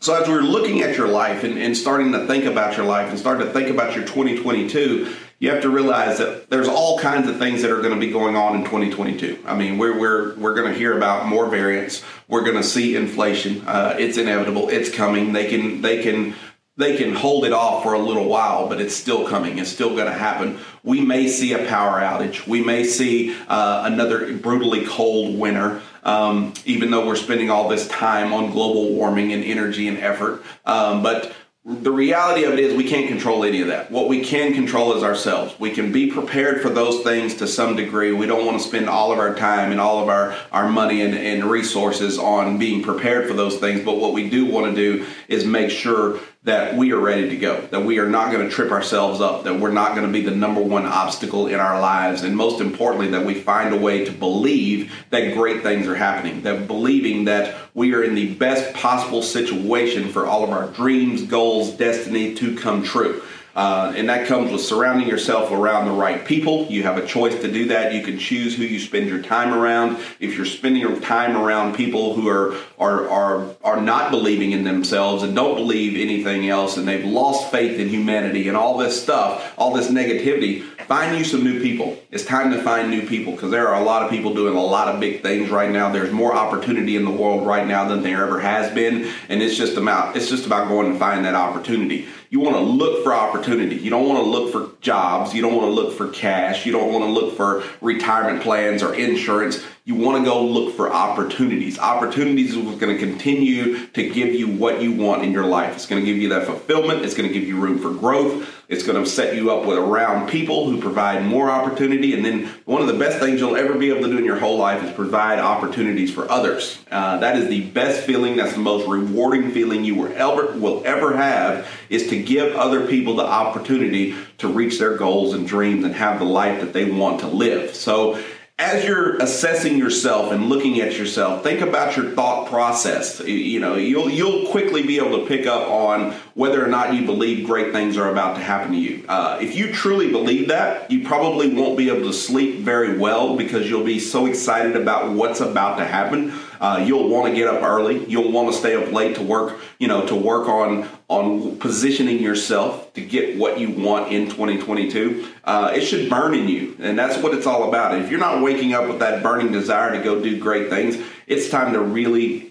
so 0.00 0.20
as 0.20 0.28
we're 0.28 0.42
looking 0.42 0.82
at 0.82 0.96
your 0.96 1.08
life 1.08 1.44
and, 1.44 1.58
and 1.58 1.76
starting 1.76 2.12
to 2.12 2.26
think 2.26 2.44
about 2.44 2.76
your 2.76 2.86
life 2.86 3.10
and 3.10 3.18
starting 3.18 3.46
to 3.46 3.52
think 3.52 3.68
about 3.68 3.96
your 3.96 4.04
2022, 4.04 5.12
you 5.40 5.50
have 5.50 5.62
to 5.62 5.70
realize 5.70 6.18
that 6.18 6.50
there's 6.50 6.68
all 6.68 6.98
kinds 6.98 7.28
of 7.28 7.38
things 7.38 7.62
that 7.62 7.70
are 7.70 7.80
going 7.80 7.94
to 7.94 8.00
be 8.00 8.10
going 8.10 8.36
on 8.36 8.56
in 8.56 8.64
2022. 8.64 9.38
I 9.46 9.56
mean, 9.56 9.78
we're 9.78 9.98
we're 9.98 10.34
we're 10.36 10.54
going 10.54 10.72
to 10.72 10.78
hear 10.78 10.96
about 10.96 11.26
more 11.26 11.48
variants. 11.48 12.04
We're 12.26 12.42
going 12.42 12.56
to 12.56 12.62
see 12.62 12.96
inflation. 12.96 13.66
Uh, 13.66 13.96
it's 13.98 14.18
inevitable. 14.18 14.68
It's 14.68 14.90
coming. 14.90 15.32
They 15.32 15.48
can 15.48 15.80
they 15.80 16.02
can 16.02 16.34
they 16.78 16.96
can 16.96 17.14
hold 17.14 17.44
it 17.44 17.52
off 17.52 17.82
for 17.82 17.92
a 17.92 17.98
little 17.98 18.24
while, 18.24 18.68
but 18.68 18.80
it's 18.80 18.96
still 18.96 19.28
coming. 19.28 19.58
It's 19.58 19.70
still 19.70 19.90
going 19.90 20.06
to 20.06 20.12
happen. 20.12 20.58
We 20.82 21.02
may 21.02 21.28
see 21.28 21.52
a 21.52 21.66
power 21.66 22.00
outage. 22.00 22.46
We 22.46 22.64
may 22.64 22.84
see 22.84 23.36
uh, 23.48 23.82
another 23.84 24.32
brutally 24.38 24.86
cold 24.86 25.38
winter 25.38 25.82
um, 26.08 26.54
even 26.64 26.90
though 26.90 27.06
we're 27.06 27.16
spending 27.16 27.50
all 27.50 27.68
this 27.68 27.86
time 27.88 28.32
on 28.32 28.50
global 28.50 28.94
warming 28.94 29.32
and 29.32 29.44
energy 29.44 29.88
and 29.88 29.98
effort. 29.98 30.42
Um, 30.64 31.02
but 31.02 31.34
the 31.64 31.90
reality 31.90 32.44
of 32.44 32.54
it 32.54 32.60
is 32.60 32.74
we 32.74 32.88
can't 32.88 33.08
control 33.08 33.44
any 33.44 33.60
of 33.60 33.66
that. 33.66 33.90
What 33.90 34.08
we 34.08 34.24
can 34.24 34.54
control 34.54 34.96
is 34.96 35.02
ourselves. 35.02 35.58
We 35.60 35.70
can 35.70 35.92
be 35.92 36.10
prepared 36.10 36.62
for 36.62 36.70
those 36.70 37.02
things 37.02 37.34
to 37.36 37.46
some 37.46 37.76
degree. 37.76 38.10
We 38.10 38.24
don't 38.24 38.46
want 38.46 38.58
to 38.58 38.66
spend 38.66 38.88
all 38.88 39.12
of 39.12 39.18
our 39.18 39.34
time 39.34 39.70
and 39.70 39.78
all 39.78 40.02
of 40.02 40.08
our, 40.08 40.34
our 40.50 40.66
money 40.66 41.02
and, 41.02 41.14
and 41.14 41.44
resources 41.44 42.18
on 42.18 42.56
being 42.56 42.82
prepared 42.82 43.28
for 43.28 43.34
those 43.34 43.58
things. 43.58 43.84
But 43.84 43.98
what 43.98 44.14
we 44.14 44.30
do 44.30 44.46
want 44.46 44.74
to 44.74 44.74
do 44.74 45.06
is 45.28 45.44
make 45.44 45.68
sure 45.68 46.18
that 46.44 46.76
we 46.76 46.92
are 46.92 47.00
ready 47.00 47.28
to 47.28 47.36
go, 47.36 47.60
that 47.72 47.84
we 47.84 47.98
are 47.98 48.08
not 48.08 48.30
going 48.30 48.48
to 48.48 48.54
trip 48.54 48.70
ourselves 48.70 49.20
up, 49.20 49.44
that 49.44 49.58
we're 49.58 49.72
not 49.72 49.96
going 49.96 50.06
to 50.06 50.12
be 50.12 50.24
the 50.24 50.34
number 50.34 50.60
one 50.60 50.86
obstacle 50.86 51.48
in 51.48 51.56
our 51.56 51.80
lives, 51.80 52.22
and 52.22 52.36
most 52.36 52.60
importantly, 52.60 53.08
that 53.08 53.26
we 53.26 53.34
find 53.34 53.74
a 53.74 53.78
way 53.78 54.04
to 54.04 54.12
believe 54.12 54.92
that 55.10 55.34
great 55.34 55.62
things 55.62 55.88
are 55.88 55.96
happening, 55.96 56.42
that 56.42 56.68
believing 56.68 57.24
that 57.24 57.56
we 57.74 57.92
are 57.92 58.04
in 58.04 58.14
the 58.14 58.34
best 58.34 58.72
possible 58.72 59.22
situation 59.22 60.10
for 60.10 60.26
all 60.26 60.44
of 60.44 60.50
our 60.50 60.68
dreams, 60.68 61.22
goals, 61.22 61.72
destiny 61.72 62.34
to 62.36 62.56
come 62.56 62.84
true. 62.84 63.20
Uh, 63.58 63.92
and 63.96 64.08
that 64.08 64.28
comes 64.28 64.52
with 64.52 64.60
surrounding 64.60 65.08
yourself 65.08 65.50
around 65.50 65.86
the 65.86 65.90
right 65.90 66.24
people. 66.24 66.66
You 66.66 66.84
have 66.84 66.96
a 66.96 67.04
choice 67.04 67.34
to 67.40 67.50
do 67.50 67.66
that. 67.66 67.92
You 67.92 68.04
can 68.04 68.16
choose 68.16 68.54
who 68.54 68.62
you 68.62 68.78
spend 68.78 69.08
your 69.08 69.20
time 69.20 69.52
around. 69.52 69.96
If 70.20 70.36
you're 70.36 70.46
spending 70.46 70.80
your 70.80 71.00
time 71.00 71.36
around 71.36 71.74
people 71.74 72.14
who 72.14 72.28
are 72.28 72.54
are 72.78 73.08
are 73.08 73.56
are 73.64 73.80
not 73.80 74.12
believing 74.12 74.52
in 74.52 74.62
themselves 74.62 75.24
and 75.24 75.34
don't 75.34 75.56
believe 75.56 76.00
anything 76.00 76.48
else, 76.48 76.76
and 76.76 76.86
they've 76.86 77.04
lost 77.04 77.50
faith 77.50 77.80
in 77.80 77.88
humanity 77.88 78.46
and 78.46 78.56
all 78.56 78.78
this 78.78 79.02
stuff, 79.02 79.52
all 79.58 79.74
this 79.74 79.88
negativity, 79.88 80.62
find 80.86 81.18
you 81.18 81.24
some 81.24 81.42
new 81.42 81.60
people. 81.60 81.98
It's 82.12 82.24
time 82.24 82.52
to 82.52 82.62
find 82.62 82.88
new 82.88 83.08
people 83.08 83.32
because 83.32 83.50
there 83.50 83.66
are 83.66 83.82
a 83.82 83.84
lot 83.84 84.04
of 84.04 84.10
people 84.10 84.34
doing 84.34 84.54
a 84.54 84.62
lot 84.62 84.86
of 84.86 85.00
big 85.00 85.20
things 85.20 85.50
right 85.50 85.72
now. 85.72 85.90
There's 85.90 86.12
more 86.12 86.32
opportunity 86.32 86.94
in 86.94 87.04
the 87.04 87.10
world 87.10 87.44
right 87.44 87.66
now 87.66 87.88
than 87.88 88.04
there 88.04 88.24
ever 88.24 88.38
has 88.38 88.72
been, 88.72 89.12
and 89.28 89.42
it's 89.42 89.56
just 89.56 89.76
about 89.76 90.16
it's 90.16 90.28
just 90.28 90.46
about 90.46 90.68
going 90.68 90.92
to 90.92 90.98
find 91.00 91.24
that 91.24 91.34
opportunity. 91.34 92.06
You 92.30 92.40
want 92.40 92.56
to 92.56 92.62
look 92.62 93.02
for 93.02 93.14
opportunity. 93.14 93.76
You 93.76 93.88
don't 93.88 94.06
want 94.06 94.22
to 94.22 94.28
look 94.28 94.52
for 94.52 94.70
jobs. 94.82 95.32
You 95.32 95.40
don't 95.40 95.54
want 95.54 95.68
to 95.68 95.72
look 95.72 95.96
for 95.96 96.08
cash. 96.08 96.66
You 96.66 96.72
don't 96.72 96.92
want 96.92 97.04
to 97.04 97.10
look 97.10 97.36
for 97.36 97.62
retirement 97.80 98.42
plans 98.42 98.82
or 98.82 98.94
insurance. 98.94 99.64
You 99.84 99.94
want 99.94 100.22
to 100.22 100.30
go 100.30 100.44
look 100.44 100.76
for 100.76 100.92
opportunities. 100.92 101.78
Opportunities 101.78 102.54
is 102.54 102.56
going 102.56 102.94
to 102.94 102.98
continue 102.98 103.86
to 103.86 104.10
give 104.10 104.34
you 104.34 104.48
what 104.48 104.82
you 104.82 104.92
want 104.92 105.22
in 105.22 105.32
your 105.32 105.46
life. 105.46 105.74
It's 105.74 105.86
going 105.86 106.04
to 106.04 106.06
give 106.06 106.20
you 106.20 106.28
that 106.28 106.44
fulfillment. 106.44 107.02
It's 107.02 107.14
going 107.14 107.26
to 107.26 107.32
give 107.32 107.48
you 107.48 107.58
room 107.58 107.78
for 107.78 107.90
growth. 107.90 108.57
It's 108.68 108.82
going 108.82 109.02
to 109.02 109.08
set 109.08 109.34
you 109.34 109.50
up 109.50 109.64
with 109.64 109.78
around 109.78 110.28
people 110.28 110.68
who 110.68 110.78
provide 110.78 111.24
more 111.24 111.50
opportunity. 111.50 112.12
And 112.12 112.22
then 112.22 112.48
one 112.66 112.82
of 112.82 112.86
the 112.86 112.92
best 112.92 113.18
things 113.18 113.40
you'll 113.40 113.56
ever 113.56 113.72
be 113.72 113.88
able 113.88 114.02
to 114.02 114.08
do 114.08 114.18
in 114.18 114.26
your 114.26 114.38
whole 114.38 114.58
life 114.58 114.84
is 114.84 114.92
provide 114.92 115.38
opportunities 115.38 116.12
for 116.12 116.30
others. 116.30 116.78
Uh, 116.90 117.16
that 117.18 117.38
is 117.38 117.48
the 117.48 117.62
best 117.70 118.04
feeling. 118.04 118.36
That's 118.36 118.52
the 118.52 118.58
most 118.58 118.86
rewarding 118.86 119.52
feeling 119.52 119.84
you 119.84 119.94
will 119.94 120.12
ever 120.12 120.52
will 120.58 120.82
ever 120.84 121.16
have 121.16 121.66
is 121.88 122.10
to 122.10 122.22
give 122.22 122.54
other 122.56 122.86
people 122.86 123.16
the 123.16 123.24
opportunity 123.24 124.14
to 124.36 124.48
reach 124.48 124.78
their 124.78 124.98
goals 124.98 125.32
and 125.32 125.48
dreams 125.48 125.82
and 125.86 125.94
have 125.94 126.18
the 126.18 126.26
life 126.26 126.60
that 126.60 126.74
they 126.74 126.90
want 126.90 127.20
to 127.20 127.26
live. 127.26 127.74
So 127.74 128.22
as 128.58 128.84
you're 128.84 129.16
assessing 129.18 129.78
yourself 129.78 130.32
and 130.32 130.48
looking 130.48 130.80
at 130.80 130.98
yourself, 130.98 131.44
think 131.44 131.60
about 131.60 131.96
your 131.96 132.10
thought 132.10 132.48
process. 132.48 133.20
You 133.20 133.60
know, 133.60 133.76
you'll 133.76 134.10
you'll 134.10 134.50
quickly 134.50 134.82
be 134.82 134.98
able 134.98 135.20
to 135.20 135.26
pick 135.26 135.46
up 135.46 135.68
on 135.68 136.12
whether 136.34 136.64
or 136.64 136.66
not 136.66 136.92
you 136.92 137.06
believe 137.06 137.46
great 137.46 137.72
things 137.72 137.96
are 137.96 138.10
about 138.10 138.34
to 138.34 138.42
happen 138.42 138.72
to 138.72 138.78
you. 138.78 139.04
Uh, 139.08 139.38
if 139.40 139.54
you 139.54 139.72
truly 139.72 140.10
believe 140.10 140.48
that, 140.48 140.90
you 140.90 141.06
probably 141.06 141.54
won't 141.54 141.78
be 141.78 141.88
able 141.88 142.08
to 142.08 142.12
sleep 142.12 142.58
very 142.58 142.98
well 142.98 143.36
because 143.36 143.70
you'll 143.70 143.84
be 143.84 144.00
so 144.00 144.26
excited 144.26 144.74
about 144.74 145.12
what's 145.12 145.40
about 145.40 145.78
to 145.78 145.84
happen. 145.84 146.32
Uh, 146.60 146.82
you'll 146.84 147.08
want 147.08 147.28
to 147.28 147.34
get 147.34 147.48
up 147.48 147.62
early. 147.62 148.04
You'll 148.06 148.32
want 148.32 148.52
to 148.52 148.58
stay 148.58 148.74
up 148.74 148.92
late 148.92 149.16
to 149.16 149.22
work. 149.22 149.58
You 149.78 149.88
know, 149.88 150.06
to 150.06 150.14
work 150.14 150.48
on 150.48 150.88
on 151.08 151.58
positioning 151.58 152.20
yourself 152.22 152.92
to 152.94 153.00
get 153.00 153.38
what 153.38 153.58
you 153.58 153.70
want 153.70 154.12
in 154.12 154.26
2022. 154.26 155.28
Uh, 155.44 155.72
it 155.74 155.82
should 155.82 156.10
burn 156.10 156.34
in 156.34 156.48
you, 156.48 156.76
and 156.80 156.98
that's 156.98 157.22
what 157.22 157.34
it's 157.34 157.46
all 157.46 157.68
about. 157.68 157.98
If 157.98 158.10
you're 158.10 158.20
not 158.20 158.42
waking 158.42 158.74
up 158.74 158.88
with 158.88 158.98
that 158.98 159.22
burning 159.22 159.52
desire 159.52 159.96
to 159.96 160.02
go 160.02 160.22
do 160.22 160.38
great 160.38 160.68
things, 160.68 160.98
it's 161.26 161.48
time 161.48 161.72
to 161.72 161.80
really 161.80 162.48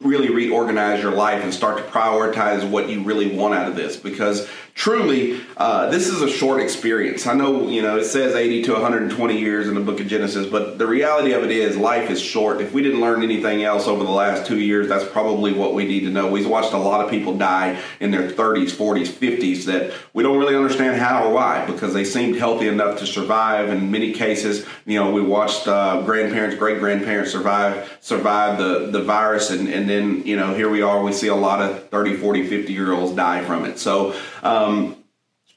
really 0.00 0.30
reorganize 0.30 1.02
your 1.02 1.12
life 1.12 1.42
and 1.42 1.52
start 1.52 1.76
to 1.76 1.82
prioritize 1.84 2.68
what 2.68 2.88
you 2.88 3.02
really 3.02 3.34
want 3.34 3.54
out 3.54 3.68
of 3.68 3.74
this 3.74 3.96
because 3.96 4.48
truly 4.78 5.40
uh, 5.56 5.90
this 5.90 6.06
is 6.06 6.22
a 6.22 6.30
short 6.30 6.62
experience. 6.62 7.26
I 7.26 7.34
know 7.34 7.68
you 7.68 7.82
know 7.82 7.98
it 7.98 8.04
says 8.04 8.36
80 8.36 8.62
to 8.62 8.72
120 8.74 9.36
years 9.36 9.66
in 9.66 9.74
the 9.74 9.80
book 9.80 9.98
of 9.98 10.06
genesis 10.06 10.46
but 10.46 10.78
the 10.78 10.86
reality 10.86 11.32
of 11.32 11.42
it 11.42 11.50
is 11.50 11.76
life 11.76 12.10
is 12.10 12.20
short. 12.20 12.60
If 12.60 12.72
we 12.72 12.80
didn't 12.80 13.00
learn 13.00 13.24
anything 13.24 13.64
else 13.64 13.88
over 13.88 14.04
the 14.04 14.10
last 14.10 14.46
two 14.46 14.60
years 14.60 14.88
that's 14.88 15.04
probably 15.04 15.52
what 15.52 15.74
we 15.74 15.84
need 15.84 16.04
to 16.04 16.10
know. 16.10 16.30
We've 16.30 16.46
watched 16.46 16.72
a 16.74 16.78
lot 16.78 17.04
of 17.04 17.10
people 17.10 17.36
die 17.36 17.82
in 17.98 18.12
their 18.12 18.30
30s 18.30 18.70
40s 18.70 19.08
50s 19.08 19.64
that 19.64 19.92
we 20.14 20.22
don't 20.22 20.38
really 20.38 20.54
understand 20.54 21.00
how 21.00 21.26
or 21.26 21.34
why 21.34 21.66
because 21.66 21.92
they 21.92 22.04
seemed 22.04 22.36
healthy 22.36 22.68
enough 22.68 23.00
to 23.00 23.06
survive 23.06 23.70
in 23.70 23.90
many 23.90 24.12
cases. 24.12 24.64
You 24.86 25.00
know 25.00 25.10
we 25.10 25.22
watched 25.22 25.66
uh, 25.66 26.02
grandparents 26.02 26.54
great 26.54 26.78
grandparents 26.78 27.32
survive 27.32 27.98
survive 28.00 28.58
the, 28.58 28.90
the 28.92 29.02
virus 29.02 29.50
and, 29.50 29.68
and 29.68 29.90
then 29.90 30.24
you 30.24 30.36
know 30.36 30.54
here 30.54 30.70
we 30.70 30.82
are 30.82 31.02
we 31.02 31.12
see 31.12 31.26
a 31.26 31.34
lot 31.34 31.60
of 31.60 31.88
30 31.88 32.16
40 32.16 32.46
50 32.46 32.72
year 32.72 32.92
olds 32.92 33.12
die 33.16 33.44
from 33.44 33.64
it. 33.64 33.80
So 33.80 34.14
um, 34.42 34.96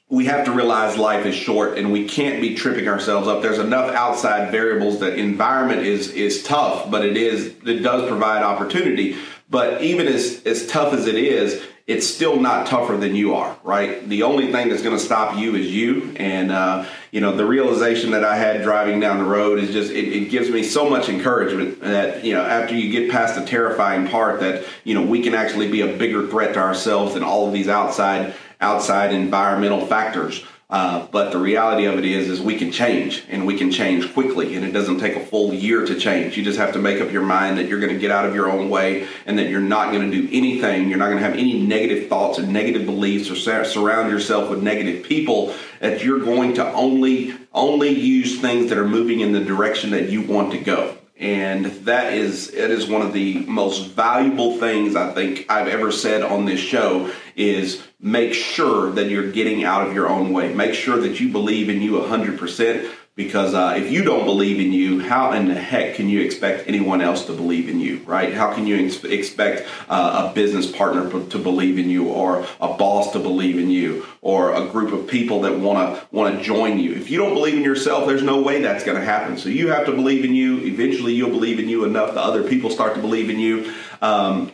we 0.08 0.26
have 0.26 0.44
to 0.44 0.52
realize 0.52 0.98
life 0.98 1.24
is 1.24 1.34
short 1.34 1.78
and 1.78 1.90
we 1.90 2.06
can't 2.06 2.40
be 2.40 2.54
tripping 2.54 2.86
ourselves 2.86 3.26
up 3.26 3.40
there's 3.40 3.58
enough 3.58 3.90
outside 3.94 4.50
variables 4.50 5.00
that 5.00 5.18
environment 5.18 5.80
is 5.80 6.10
is 6.12 6.42
tough 6.42 6.90
but 6.90 7.04
it 7.04 7.16
is 7.16 7.54
it 7.64 7.82
does 7.82 8.06
provide 8.08 8.42
opportunity 8.42 9.16
but 9.48 9.80
even 9.82 10.06
as 10.06 10.42
as 10.44 10.66
tough 10.66 10.92
as 10.92 11.06
it 11.06 11.16
is 11.16 11.62
it's 11.86 12.06
still 12.06 12.38
not 12.38 12.66
tougher 12.66 12.96
than 12.96 13.16
you 13.16 13.34
are, 13.34 13.56
right? 13.64 14.08
The 14.08 14.22
only 14.22 14.52
thing 14.52 14.68
that's 14.68 14.82
going 14.82 14.96
to 14.96 15.02
stop 15.02 15.36
you 15.36 15.56
is 15.56 15.66
you. 15.66 16.14
And, 16.16 16.52
uh, 16.52 16.86
you 17.10 17.20
know, 17.20 17.34
the 17.34 17.44
realization 17.44 18.12
that 18.12 18.22
I 18.24 18.36
had 18.36 18.62
driving 18.62 19.00
down 19.00 19.18
the 19.18 19.24
road 19.24 19.58
is 19.58 19.72
just, 19.72 19.90
it, 19.90 20.08
it, 20.08 20.30
gives 20.30 20.48
me 20.48 20.62
so 20.62 20.88
much 20.88 21.08
encouragement 21.08 21.80
that, 21.80 22.24
you 22.24 22.34
know, 22.34 22.42
after 22.42 22.76
you 22.76 22.92
get 22.92 23.10
past 23.10 23.34
the 23.34 23.44
terrifying 23.44 24.06
part 24.06 24.38
that, 24.40 24.64
you 24.84 24.94
know, 24.94 25.02
we 25.02 25.22
can 25.22 25.34
actually 25.34 25.70
be 25.70 25.80
a 25.80 25.96
bigger 25.96 26.28
threat 26.28 26.54
to 26.54 26.60
ourselves 26.60 27.14
than 27.14 27.24
all 27.24 27.48
of 27.48 27.52
these 27.52 27.68
outside, 27.68 28.34
outside 28.62 29.12
environmental 29.12 29.86
factors. 29.86 30.44
Uh, 30.72 31.06
but 31.12 31.32
the 31.32 31.38
reality 31.38 31.84
of 31.84 31.98
it 31.98 32.04
is, 32.06 32.30
is 32.30 32.40
we 32.40 32.56
can 32.56 32.72
change, 32.72 33.24
and 33.28 33.46
we 33.46 33.58
can 33.58 33.70
change 33.70 34.10
quickly, 34.14 34.54
and 34.56 34.64
it 34.64 34.72
doesn't 34.72 34.98
take 34.98 35.14
a 35.14 35.20
full 35.20 35.52
year 35.52 35.84
to 35.84 35.94
change. 35.94 36.34
You 36.34 36.42
just 36.42 36.58
have 36.58 36.72
to 36.72 36.78
make 36.78 36.98
up 36.98 37.12
your 37.12 37.20
mind 37.20 37.58
that 37.58 37.68
you're 37.68 37.78
going 37.78 37.92
to 37.92 37.98
get 37.98 38.10
out 38.10 38.24
of 38.24 38.34
your 38.34 38.50
own 38.50 38.70
way, 38.70 39.06
and 39.26 39.38
that 39.38 39.50
you're 39.50 39.60
not 39.60 39.92
going 39.92 40.10
to 40.10 40.22
do 40.22 40.26
anything. 40.32 40.88
You're 40.88 40.98
not 40.98 41.08
going 41.08 41.18
to 41.18 41.24
have 41.24 41.34
any 41.34 41.60
negative 41.60 42.08
thoughts 42.08 42.38
or 42.38 42.46
negative 42.46 42.86
beliefs, 42.86 43.30
or 43.30 43.64
surround 43.66 44.10
yourself 44.10 44.48
with 44.48 44.62
negative 44.62 45.04
people. 45.04 45.54
That 45.80 46.02
you're 46.02 46.20
going 46.20 46.54
to 46.54 46.72
only 46.72 47.34
only 47.52 47.90
use 47.90 48.40
things 48.40 48.70
that 48.70 48.78
are 48.78 48.88
moving 48.88 49.20
in 49.20 49.32
the 49.32 49.44
direction 49.44 49.90
that 49.90 50.08
you 50.08 50.22
want 50.22 50.52
to 50.52 50.58
go 50.58 50.96
and 51.22 51.66
that 51.66 52.12
is 52.12 52.52
it 52.52 52.70
is 52.70 52.88
one 52.88 53.00
of 53.00 53.12
the 53.12 53.38
most 53.46 53.86
valuable 53.90 54.58
things 54.58 54.96
I 54.96 55.12
think 55.12 55.46
I've 55.48 55.68
ever 55.68 55.92
said 55.92 56.22
on 56.22 56.46
this 56.46 56.58
show 56.58 57.12
is 57.36 57.82
make 58.00 58.34
sure 58.34 58.90
that 58.92 59.08
you're 59.08 59.30
getting 59.30 59.64
out 59.64 59.86
of 59.86 59.94
your 59.94 60.08
own 60.08 60.32
way. 60.32 60.52
Make 60.52 60.74
sure 60.74 61.00
that 61.00 61.20
you 61.20 61.30
believe 61.30 61.68
in 61.68 61.80
you 61.82 61.92
100%. 61.92 62.90
because 63.14 63.52
uh, 63.52 63.74
if 63.76 63.92
you 63.92 64.02
don't 64.02 64.24
believe 64.24 64.58
in 64.58 64.72
you, 64.72 65.00
how 65.00 65.32
in 65.32 65.46
the 65.46 65.54
heck 65.54 65.96
can 65.96 66.08
you 66.08 66.22
expect 66.22 66.66
anyone 66.66 67.02
else 67.02 67.26
to 67.26 67.32
believe 67.34 67.68
in 67.68 67.78
you, 67.78 67.98
right? 68.06 68.32
How 68.32 68.54
can 68.54 68.66
you 68.66 68.86
ex- 68.86 69.04
expect 69.04 69.68
uh, 69.90 70.30
a 70.30 70.34
business 70.34 70.70
partner 70.70 71.10
to 71.10 71.38
believe 71.38 71.78
in 71.78 71.90
you, 71.90 72.08
or 72.08 72.46
a 72.58 72.68
boss 72.68 73.12
to 73.12 73.18
believe 73.18 73.58
in 73.58 73.68
you, 73.68 74.06
or 74.22 74.54
a 74.54 74.66
group 74.66 74.94
of 74.94 75.06
people 75.06 75.42
that 75.42 75.58
want 75.58 75.94
to 75.94 76.06
want 76.10 76.38
to 76.38 76.42
join 76.42 76.78
you? 76.78 76.94
If 76.94 77.10
you 77.10 77.18
don't 77.18 77.34
believe 77.34 77.54
in 77.54 77.62
yourself, 77.62 78.06
there's 78.06 78.22
no 78.22 78.40
way 78.40 78.62
that's 78.62 78.82
going 78.82 78.98
to 78.98 79.04
happen. 79.04 79.36
So 79.36 79.50
you 79.50 79.68
have 79.68 79.84
to 79.86 79.92
believe 79.92 80.24
in 80.24 80.34
you. 80.34 80.60
Eventually, 80.60 81.12
you'll 81.12 81.30
believe 81.30 81.58
in 81.58 81.68
you 81.68 81.84
enough 81.84 82.14
that 82.14 82.22
other 82.22 82.48
people 82.48 82.70
start 82.70 82.94
to 82.94 83.00
believe 83.02 83.28
in 83.28 83.38
you. 83.38 83.74
Um, 84.00 84.52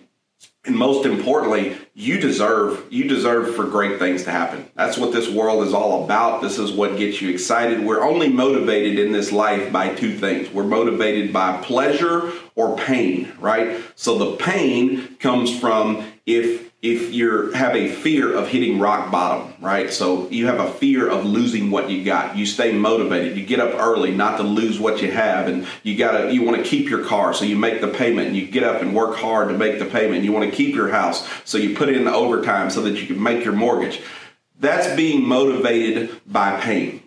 and 0.68 0.76
most 0.76 1.06
importantly 1.06 1.76
you 1.94 2.20
deserve 2.20 2.86
you 2.90 3.08
deserve 3.08 3.56
for 3.56 3.64
great 3.64 3.98
things 3.98 4.22
to 4.24 4.30
happen. 4.30 4.70
That's 4.76 4.96
what 4.96 5.12
this 5.12 5.28
world 5.28 5.66
is 5.66 5.74
all 5.74 6.04
about. 6.04 6.42
This 6.42 6.58
is 6.58 6.70
what 6.70 6.96
gets 6.96 7.20
you 7.20 7.30
excited. 7.30 7.84
We're 7.84 8.04
only 8.04 8.28
motivated 8.28 8.98
in 8.98 9.12
this 9.12 9.32
life 9.32 9.72
by 9.72 9.94
two 9.94 10.16
things. 10.16 10.52
We're 10.52 10.64
motivated 10.64 11.32
by 11.32 11.60
pleasure 11.62 12.32
or 12.54 12.76
pain 12.76 13.32
right? 13.38 13.82
So 13.96 14.18
the 14.18 14.36
pain 14.36 15.16
comes 15.16 15.58
from 15.58 16.04
if 16.26 16.67
if 16.80 17.12
you 17.12 17.50
have 17.50 17.74
a 17.74 17.90
fear 17.90 18.32
of 18.32 18.48
hitting 18.48 18.78
rock 18.78 19.10
bottom, 19.10 19.52
right? 19.60 19.92
So 19.92 20.28
you 20.28 20.46
have 20.46 20.60
a 20.60 20.72
fear 20.72 21.08
of 21.08 21.24
losing 21.24 21.72
what 21.72 21.90
you 21.90 22.04
got. 22.04 22.36
You 22.36 22.46
stay 22.46 22.72
motivated. 22.72 23.36
You 23.36 23.44
get 23.44 23.58
up 23.58 23.74
early 23.80 24.12
not 24.12 24.36
to 24.36 24.44
lose 24.44 24.78
what 24.78 25.02
you 25.02 25.10
have, 25.10 25.48
and 25.48 25.66
you 25.82 25.96
gotta 25.96 26.32
you 26.32 26.42
want 26.42 26.62
to 26.62 26.62
keep 26.62 26.88
your 26.88 27.04
car, 27.04 27.34
so 27.34 27.44
you 27.44 27.56
make 27.56 27.80
the 27.80 27.88
payment. 27.88 28.28
And 28.28 28.36
you 28.36 28.46
get 28.46 28.62
up 28.62 28.80
and 28.80 28.94
work 28.94 29.16
hard 29.16 29.48
to 29.48 29.58
make 29.58 29.80
the 29.80 29.86
payment. 29.86 30.22
You 30.22 30.32
want 30.32 30.48
to 30.48 30.56
keep 30.56 30.74
your 30.74 30.88
house, 30.88 31.28
so 31.44 31.58
you 31.58 31.74
put 31.74 31.88
in 31.88 32.04
the 32.04 32.14
overtime 32.14 32.70
so 32.70 32.82
that 32.82 33.00
you 33.00 33.06
can 33.08 33.20
make 33.20 33.44
your 33.44 33.54
mortgage. 33.54 34.00
That's 34.60 34.94
being 34.94 35.26
motivated 35.26 36.20
by 36.26 36.60
pain. 36.60 37.02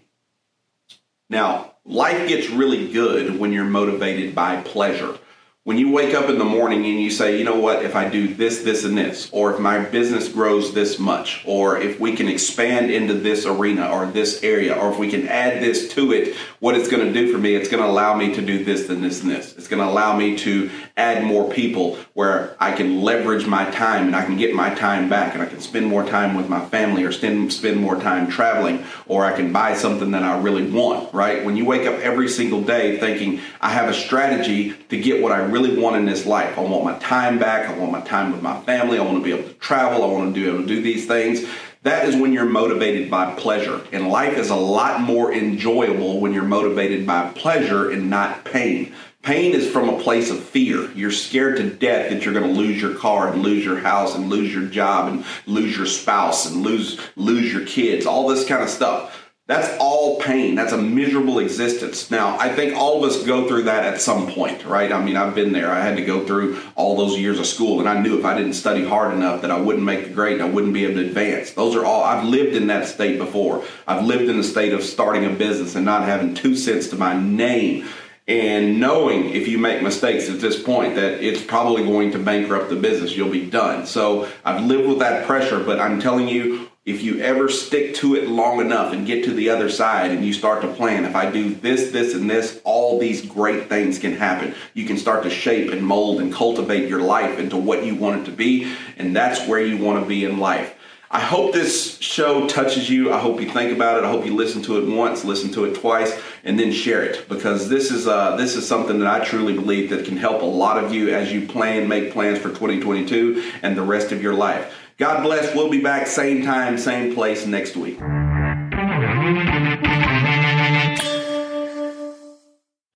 Now, 1.30 1.76
life 1.86 2.28
gets 2.28 2.50
really 2.50 2.92
good 2.92 3.40
when 3.40 3.54
you're 3.54 3.64
motivated 3.64 4.36
by 4.36 4.62
pleasure 4.62 5.18
when 5.64 5.78
you 5.78 5.92
wake 5.92 6.16
up 6.16 6.28
in 6.28 6.40
the 6.40 6.46
morning 6.46 6.84
and 6.88 7.00
you 7.00 7.12
say, 7.12 7.38
you 7.38 7.44
know 7.44 7.60
what, 7.60 7.86
if 7.86 7.96
I 7.96 8.10
do 8.10 8.34
this, 8.34 8.64
this, 8.64 8.84
and 8.84 8.98
this, 8.98 9.30
or 9.32 9.54
if 9.54 9.60
my 9.60 9.78
business 9.78 10.28
grows 10.28 10.74
this 10.74 10.98
much, 10.98 11.44
or 11.46 11.78
if 11.78 12.00
we 12.00 12.16
can 12.16 12.28
expand 12.28 12.90
into 12.90 13.14
this 13.14 13.46
arena 13.46 13.88
or 13.92 14.08
this 14.08 14.42
area, 14.42 14.74
or 14.74 14.92
if 14.92 14.98
we 14.98 15.12
can 15.12 15.28
add 15.28 15.62
this 15.62 15.88
to 15.94 16.14
it, 16.14 16.36
what 16.60 16.74
it's 16.74 16.90
going 16.90 17.06
to 17.06 17.14
do 17.14 17.32
for 17.32 17.38
me, 17.38 17.54
it's 17.54 17.70
going 17.70 17.84
to 17.84 17.88
allow 17.88 18.16
me 18.16 18.34
to 18.34 18.42
do 18.42 18.66
this, 18.66 18.90
and 18.90 19.04
this, 19.04 19.22
and 19.22 19.30
this. 19.30 19.56
It's 19.56 19.68
going 19.68 19.84
to 19.84 19.88
allow 19.88 20.18
me 20.18 20.36
to 20.40 20.72
add 21.02 21.24
more 21.24 21.50
people 21.52 21.98
where 22.14 22.56
I 22.60 22.72
can 22.74 23.02
leverage 23.02 23.48
my 23.48 23.70
time 23.72 24.06
and 24.06 24.16
I 24.16 24.24
can 24.24 24.38
get 24.38 24.54
my 24.54 24.74
time 24.76 25.10
back 25.10 25.34
and 25.34 25.42
I 25.42 25.48
can 25.48 25.60
spend 25.60 25.88
more 25.88 26.06
time 26.06 26.36
with 26.36 26.48
my 26.48 26.64
family 26.66 27.04
or 27.04 27.12
spend, 27.12 27.52
spend 27.52 27.80
more 27.80 27.96
time 28.00 28.30
traveling, 28.30 28.86
or 29.08 29.26
I 29.26 29.36
can 29.36 29.52
buy 29.52 29.74
something 29.74 30.12
that 30.12 30.24
I 30.24 30.40
really 30.40 30.70
want, 30.70 31.14
right? 31.14 31.44
When 31.44 31.58
you 31.58 31.66
wake 31.66 31.88
up 31.88 31.96
every 31.96 32.30
single 32.30 32.62
day 32.62 33.00
thinking, 33.00 33.42
I 33.60 33.70
have 33.70 33.90
a 33.90 33.94
strategy 33.94 34.74
to 34.90 35.02
get 35.02 35.22
what 35.22 35.32
I 35.32 35.40
really 35.40 35.82
want 35.82 35.96
in 35.96 36.06
this 36.06 36.26
life. 36.26 36.58
I 36.58 36.62
want 36.62 36.84
my 36.84 36.98
time 37.00 37.40
back. 37.40 37.68
I 37.68 37.78
want 37.78 37.92
my 37.92 38.02
time 38.02 38.32
with 38.32 38.42
my 38.42 38.62
family. 38.62 39.00
I 39.00 39.04
want 39.04 39.18
to 39.18 39.24
be 39.24 39.34
able 39.34 39.50
to 39.50 39.56
travel. 39.56 40.04
I 40.04 40.08
want 40.08 40.34
to 40.34 40.40
be 40.40 40.48
able 40.48 40.62
to 40.62 40.68
do 40.68 40.82
these 40.82 41.08
things. 41.08 41.46
That 41.84 42.08
is 42.08 42.16
when 42.16 42.32
you're 42.32 42.46
motivated 42.46 43.10
by 43.10 43.34
pleasure. 43.34 43.82
And 43.92 44.08
life 44.10 44.38
is 44.38 44.52
a 44.52 44.56
lot 44.56 45.02
more 45.02 45.34
enjoyable 45.34 46.20
when 46.20 46.32
you're 46.32 46.44
motivated 46.44 47.08
by 47.08 47.32
pleasure 47.34 47.90
and 47.90 48.08
not 48.08 48.46
pain. 48.46 48.94
Pain 49.24 49.54
is 49.54 49.70
from 49.70 49.88
a 49.88 50.00
place 50.00 50.32
of 50.32 50.44
fear. 50.44 50.92
You're 50.94 51.12
scared 51.12 51.58
to 51.58 51.70
death 51.70 52.10
that 52.10 52.26
you're 52.26 52.34
going 52.34 52.52
to 52.52 52.60
lose 52.60 52.82
your 52.82 52.96
car 52.96 53.32
and 53.32 53.44
lose 53.44 53.64
your 53.64 53.78
house 53.78 54.16
and 54.16 54.30
lose 54.30 54.52
your 54.52 54.66
job 54.66 55.14
and 55.14 55.26
lose 55.46 55.78
your 55.78 55.86
spouse 55.86 56.48
and 56.48 56.64
lose 56.64 57.00
lose 57.16 57.54
your 57.54 57.66
kids. 57.66 58.08
All 58.08 58.28
this 58.28 58.48
kind 58.48 58.64
of 58.64 58.70
stuff. 58.70 59.20
That's 59.46 59.78
all 59.80 60.20
pain. 60.20 60.56
That's 60.56 60.72
a 60.72 60.78
miserable 60.78 61.40
existence. 61.40 62.10
Now, 62.10 62.40
I 62.40 62.50
think 62.50 62.76
all 62.76 63.04
of 63.04 63.12
us 63.12 63.24
go 63.24 63.48
through 63.48 63.64
that 63.64 63.84
at 63.84 64.00
some 64.00 64.32
point, 64.32 64.66
right? 64.66 64.92
I 64.92 65.04
mean, 65.04 65.18
I've 65.18 65.36
been 65.36 65.52
there. 65.52 65.70
I 65.70 65.82
had 65.82 65.98
to 65.98 66.06
go 66.06 66.26
through 66.26 66.62
all 66.76 66.96
those 66.96 67.20
years 67.20 67.38
of 67.38 67.46
school, 67.46 67.80
and 67.80 67.90
I 67.90 68.00
knew 68.00 68.18
if 68.18 68.24
I 68.24 68.38
didn't 68.38 68.54
study 68.54 68.86
hard 68.86 69.14
enough 69.14 69.42
that 69.42 69.52
I 69.52 69.60
wouldn't 69.60 69.84
make 69.84 70.06
the 70.06 70.14
grade 70.14 70.36
and 70.36 70.44
I 70.44 70.50
wouldn't 70.50 70.74
be 70.74 70.86
able 70.86 71.02
to 71.02 71.08
advance. 71.08 71.52
Those 71.52 71.76
are 71.76 71.84
all, 71.84 72.02
I've 72.02 72.24
lived 72.24 72.56
in 72.56 72.68
that 72.68 72.88
state 72.88 73.18
before. 73.18 73.66
I've 73.86 74.06
lived 74.06 74.30
in 74.30 74.38
the 74.38 74.44
state 74.44 74.72
of 74.72 74.84
starting 74.84 75.26
a 75.26 75.32
business 75.32 75.76
and 75.76 75.84
not 75.84 76.06
having 76.06 76.34
two 76.34 76.56
cents 76.56 76.88
to 76.90 76.96
my 76.96 77.20
name 77.20 77.90
and 78.28 78.80
knowing 78.80 79.30
if 79.32 79.48
you 79.48 79.58
make 79.58 79.82
mistakes 79.82 80.30
at 80.30 80.40
this 80.40 80.62
point 80.62 80.96
that 80.96 81.24
it's 81.24 81.44
probably 81.44 81.84
going 81.84 82.12
to 82.12 82.20
bankrupt 82.20 82.70
the 82.70 82.76
business 82.76 83.16
you'll 83.16 83.32
be 83.32 83.50
done 83.50 83.86
so 83.86 84.28
i've 84.46 84.64
lived 84.64 84.88
with 84.88 85.00
that 85.00 85.26
pressure 85.26 85.64
but 85.64 85.80
i'm 85.80 86.00
telling 86.00 86.28
you 86.28 86.70
if 86.84 87.04
you 87.04 87.20
ever 87.20 87.48
stick 87.48 87.94
to 87.94 88.16
it 88.16 88.28
long 88.28 88.60
enough 88.60 88.92
and 88.92 89.06
get 89.06 89.24
to 89.26 89.34
the 89.34 89.50
other 89.52 89.70
side 89.70 90.10
and 90.10 90.26
you 90.26 90.34
start 90.34 90.64
to 90.64 90.68
plan, 90.74 91.06
if 91.06 91.16
I 91.16 91.30
do 91.30 91.54
this, 91.54 91.92
this, 91.92 92.16
and 92.16 92.28
this, 92.28 92.60
all 92.64 92.98
these 92.98 93.24
great 93.24 93.70
things 93.70 94.00
can 94.00 94.14
happen. 94.14 94.56
You 94.74 94.88
can 94.88 94.98
start 94.98 95.22
to 95.24 95.30
shape 95.30 95.72
and 95.72 95.86
mold 95.86 96.20
and 96.20 96.34
cultivate 96.34 96.90
your 96.90 97.02
life 97.02 97.38
into 97.38 97.56
what 97.56 97.86
you 97.86 97.94
want 97.94 98.22
it 98.22 98.32
to 98.32 98.36
be, 98.36 98.74
and 98.98 99.16
that's 99.16 99.48
where 99.48 99.62
you 99.62 99.78
want 99.78 100.02
to 100.02 100.10
be 100.10 100.26
in 100.26 100.40
life. 100.40 100.76
I 101.14 101.20
hope 101.20 101.52
this 101.52 102.00
show 102.00 102.48
touches 102.48 102.90
you. 102.90 103.12
I 103.12 103.20
hope 103.20 103.42
you 103.42 103.50
think 103.50 103.74
about 103.74 103.98
it. 103.98 104.06
I 104.06 104.10
hope 104.10 104.26
you 104.26 104.34
listen 104.34 104.62
to 104.64 104.78
it 104.78 104.88
once, 104.88 105.26
listen 105.26 105.52
to 105.52 105.66
it 105.66 105.76
twice, 105.76 106.18
and 106.46 106.58
then 106.58 106.72
share 106.72 107.04
it 107.04 107.28
because 107.28 107.68
this 107.68 107.92
is 107.92 108.08
uh, 108.08 108.38
this 108.38 108.56
is 108.56 108.66
something 108.66 108.98
that 109.00 109.08
I 109.10 109.26
truly 109.26 109.52
believe 109.54 109.90
that 109.90 110.06
can 110.06 110.16
help 110.16 110.42
a 110.42 110.46
lot 110.46 110.82
of 110.82 110.94
you 110.94 111.14
as 111.14 111.34
you 111.34 111.48
plan, 111.48 111.90
make 111.90 112.14
plans 112.14 112.40
for 112.40 112.48
2022 112.48 113.44
and 113.62 113.78
the 113.78 113.82
rest 113.82 114.14
of 114.14 114.24
your 114.24 114.34
life. 114.34 114.74
God 114.98 115.22
bless. 115.22 115.54
We'll 115.54 115.70
be 115.70 115.82
back 115.82 116.08
same 116.08 116.46
time, 116.46 116.78
same 116.78 117.14
place 117.14 117.46
next 117.46 117.76
week. 117.76 118.00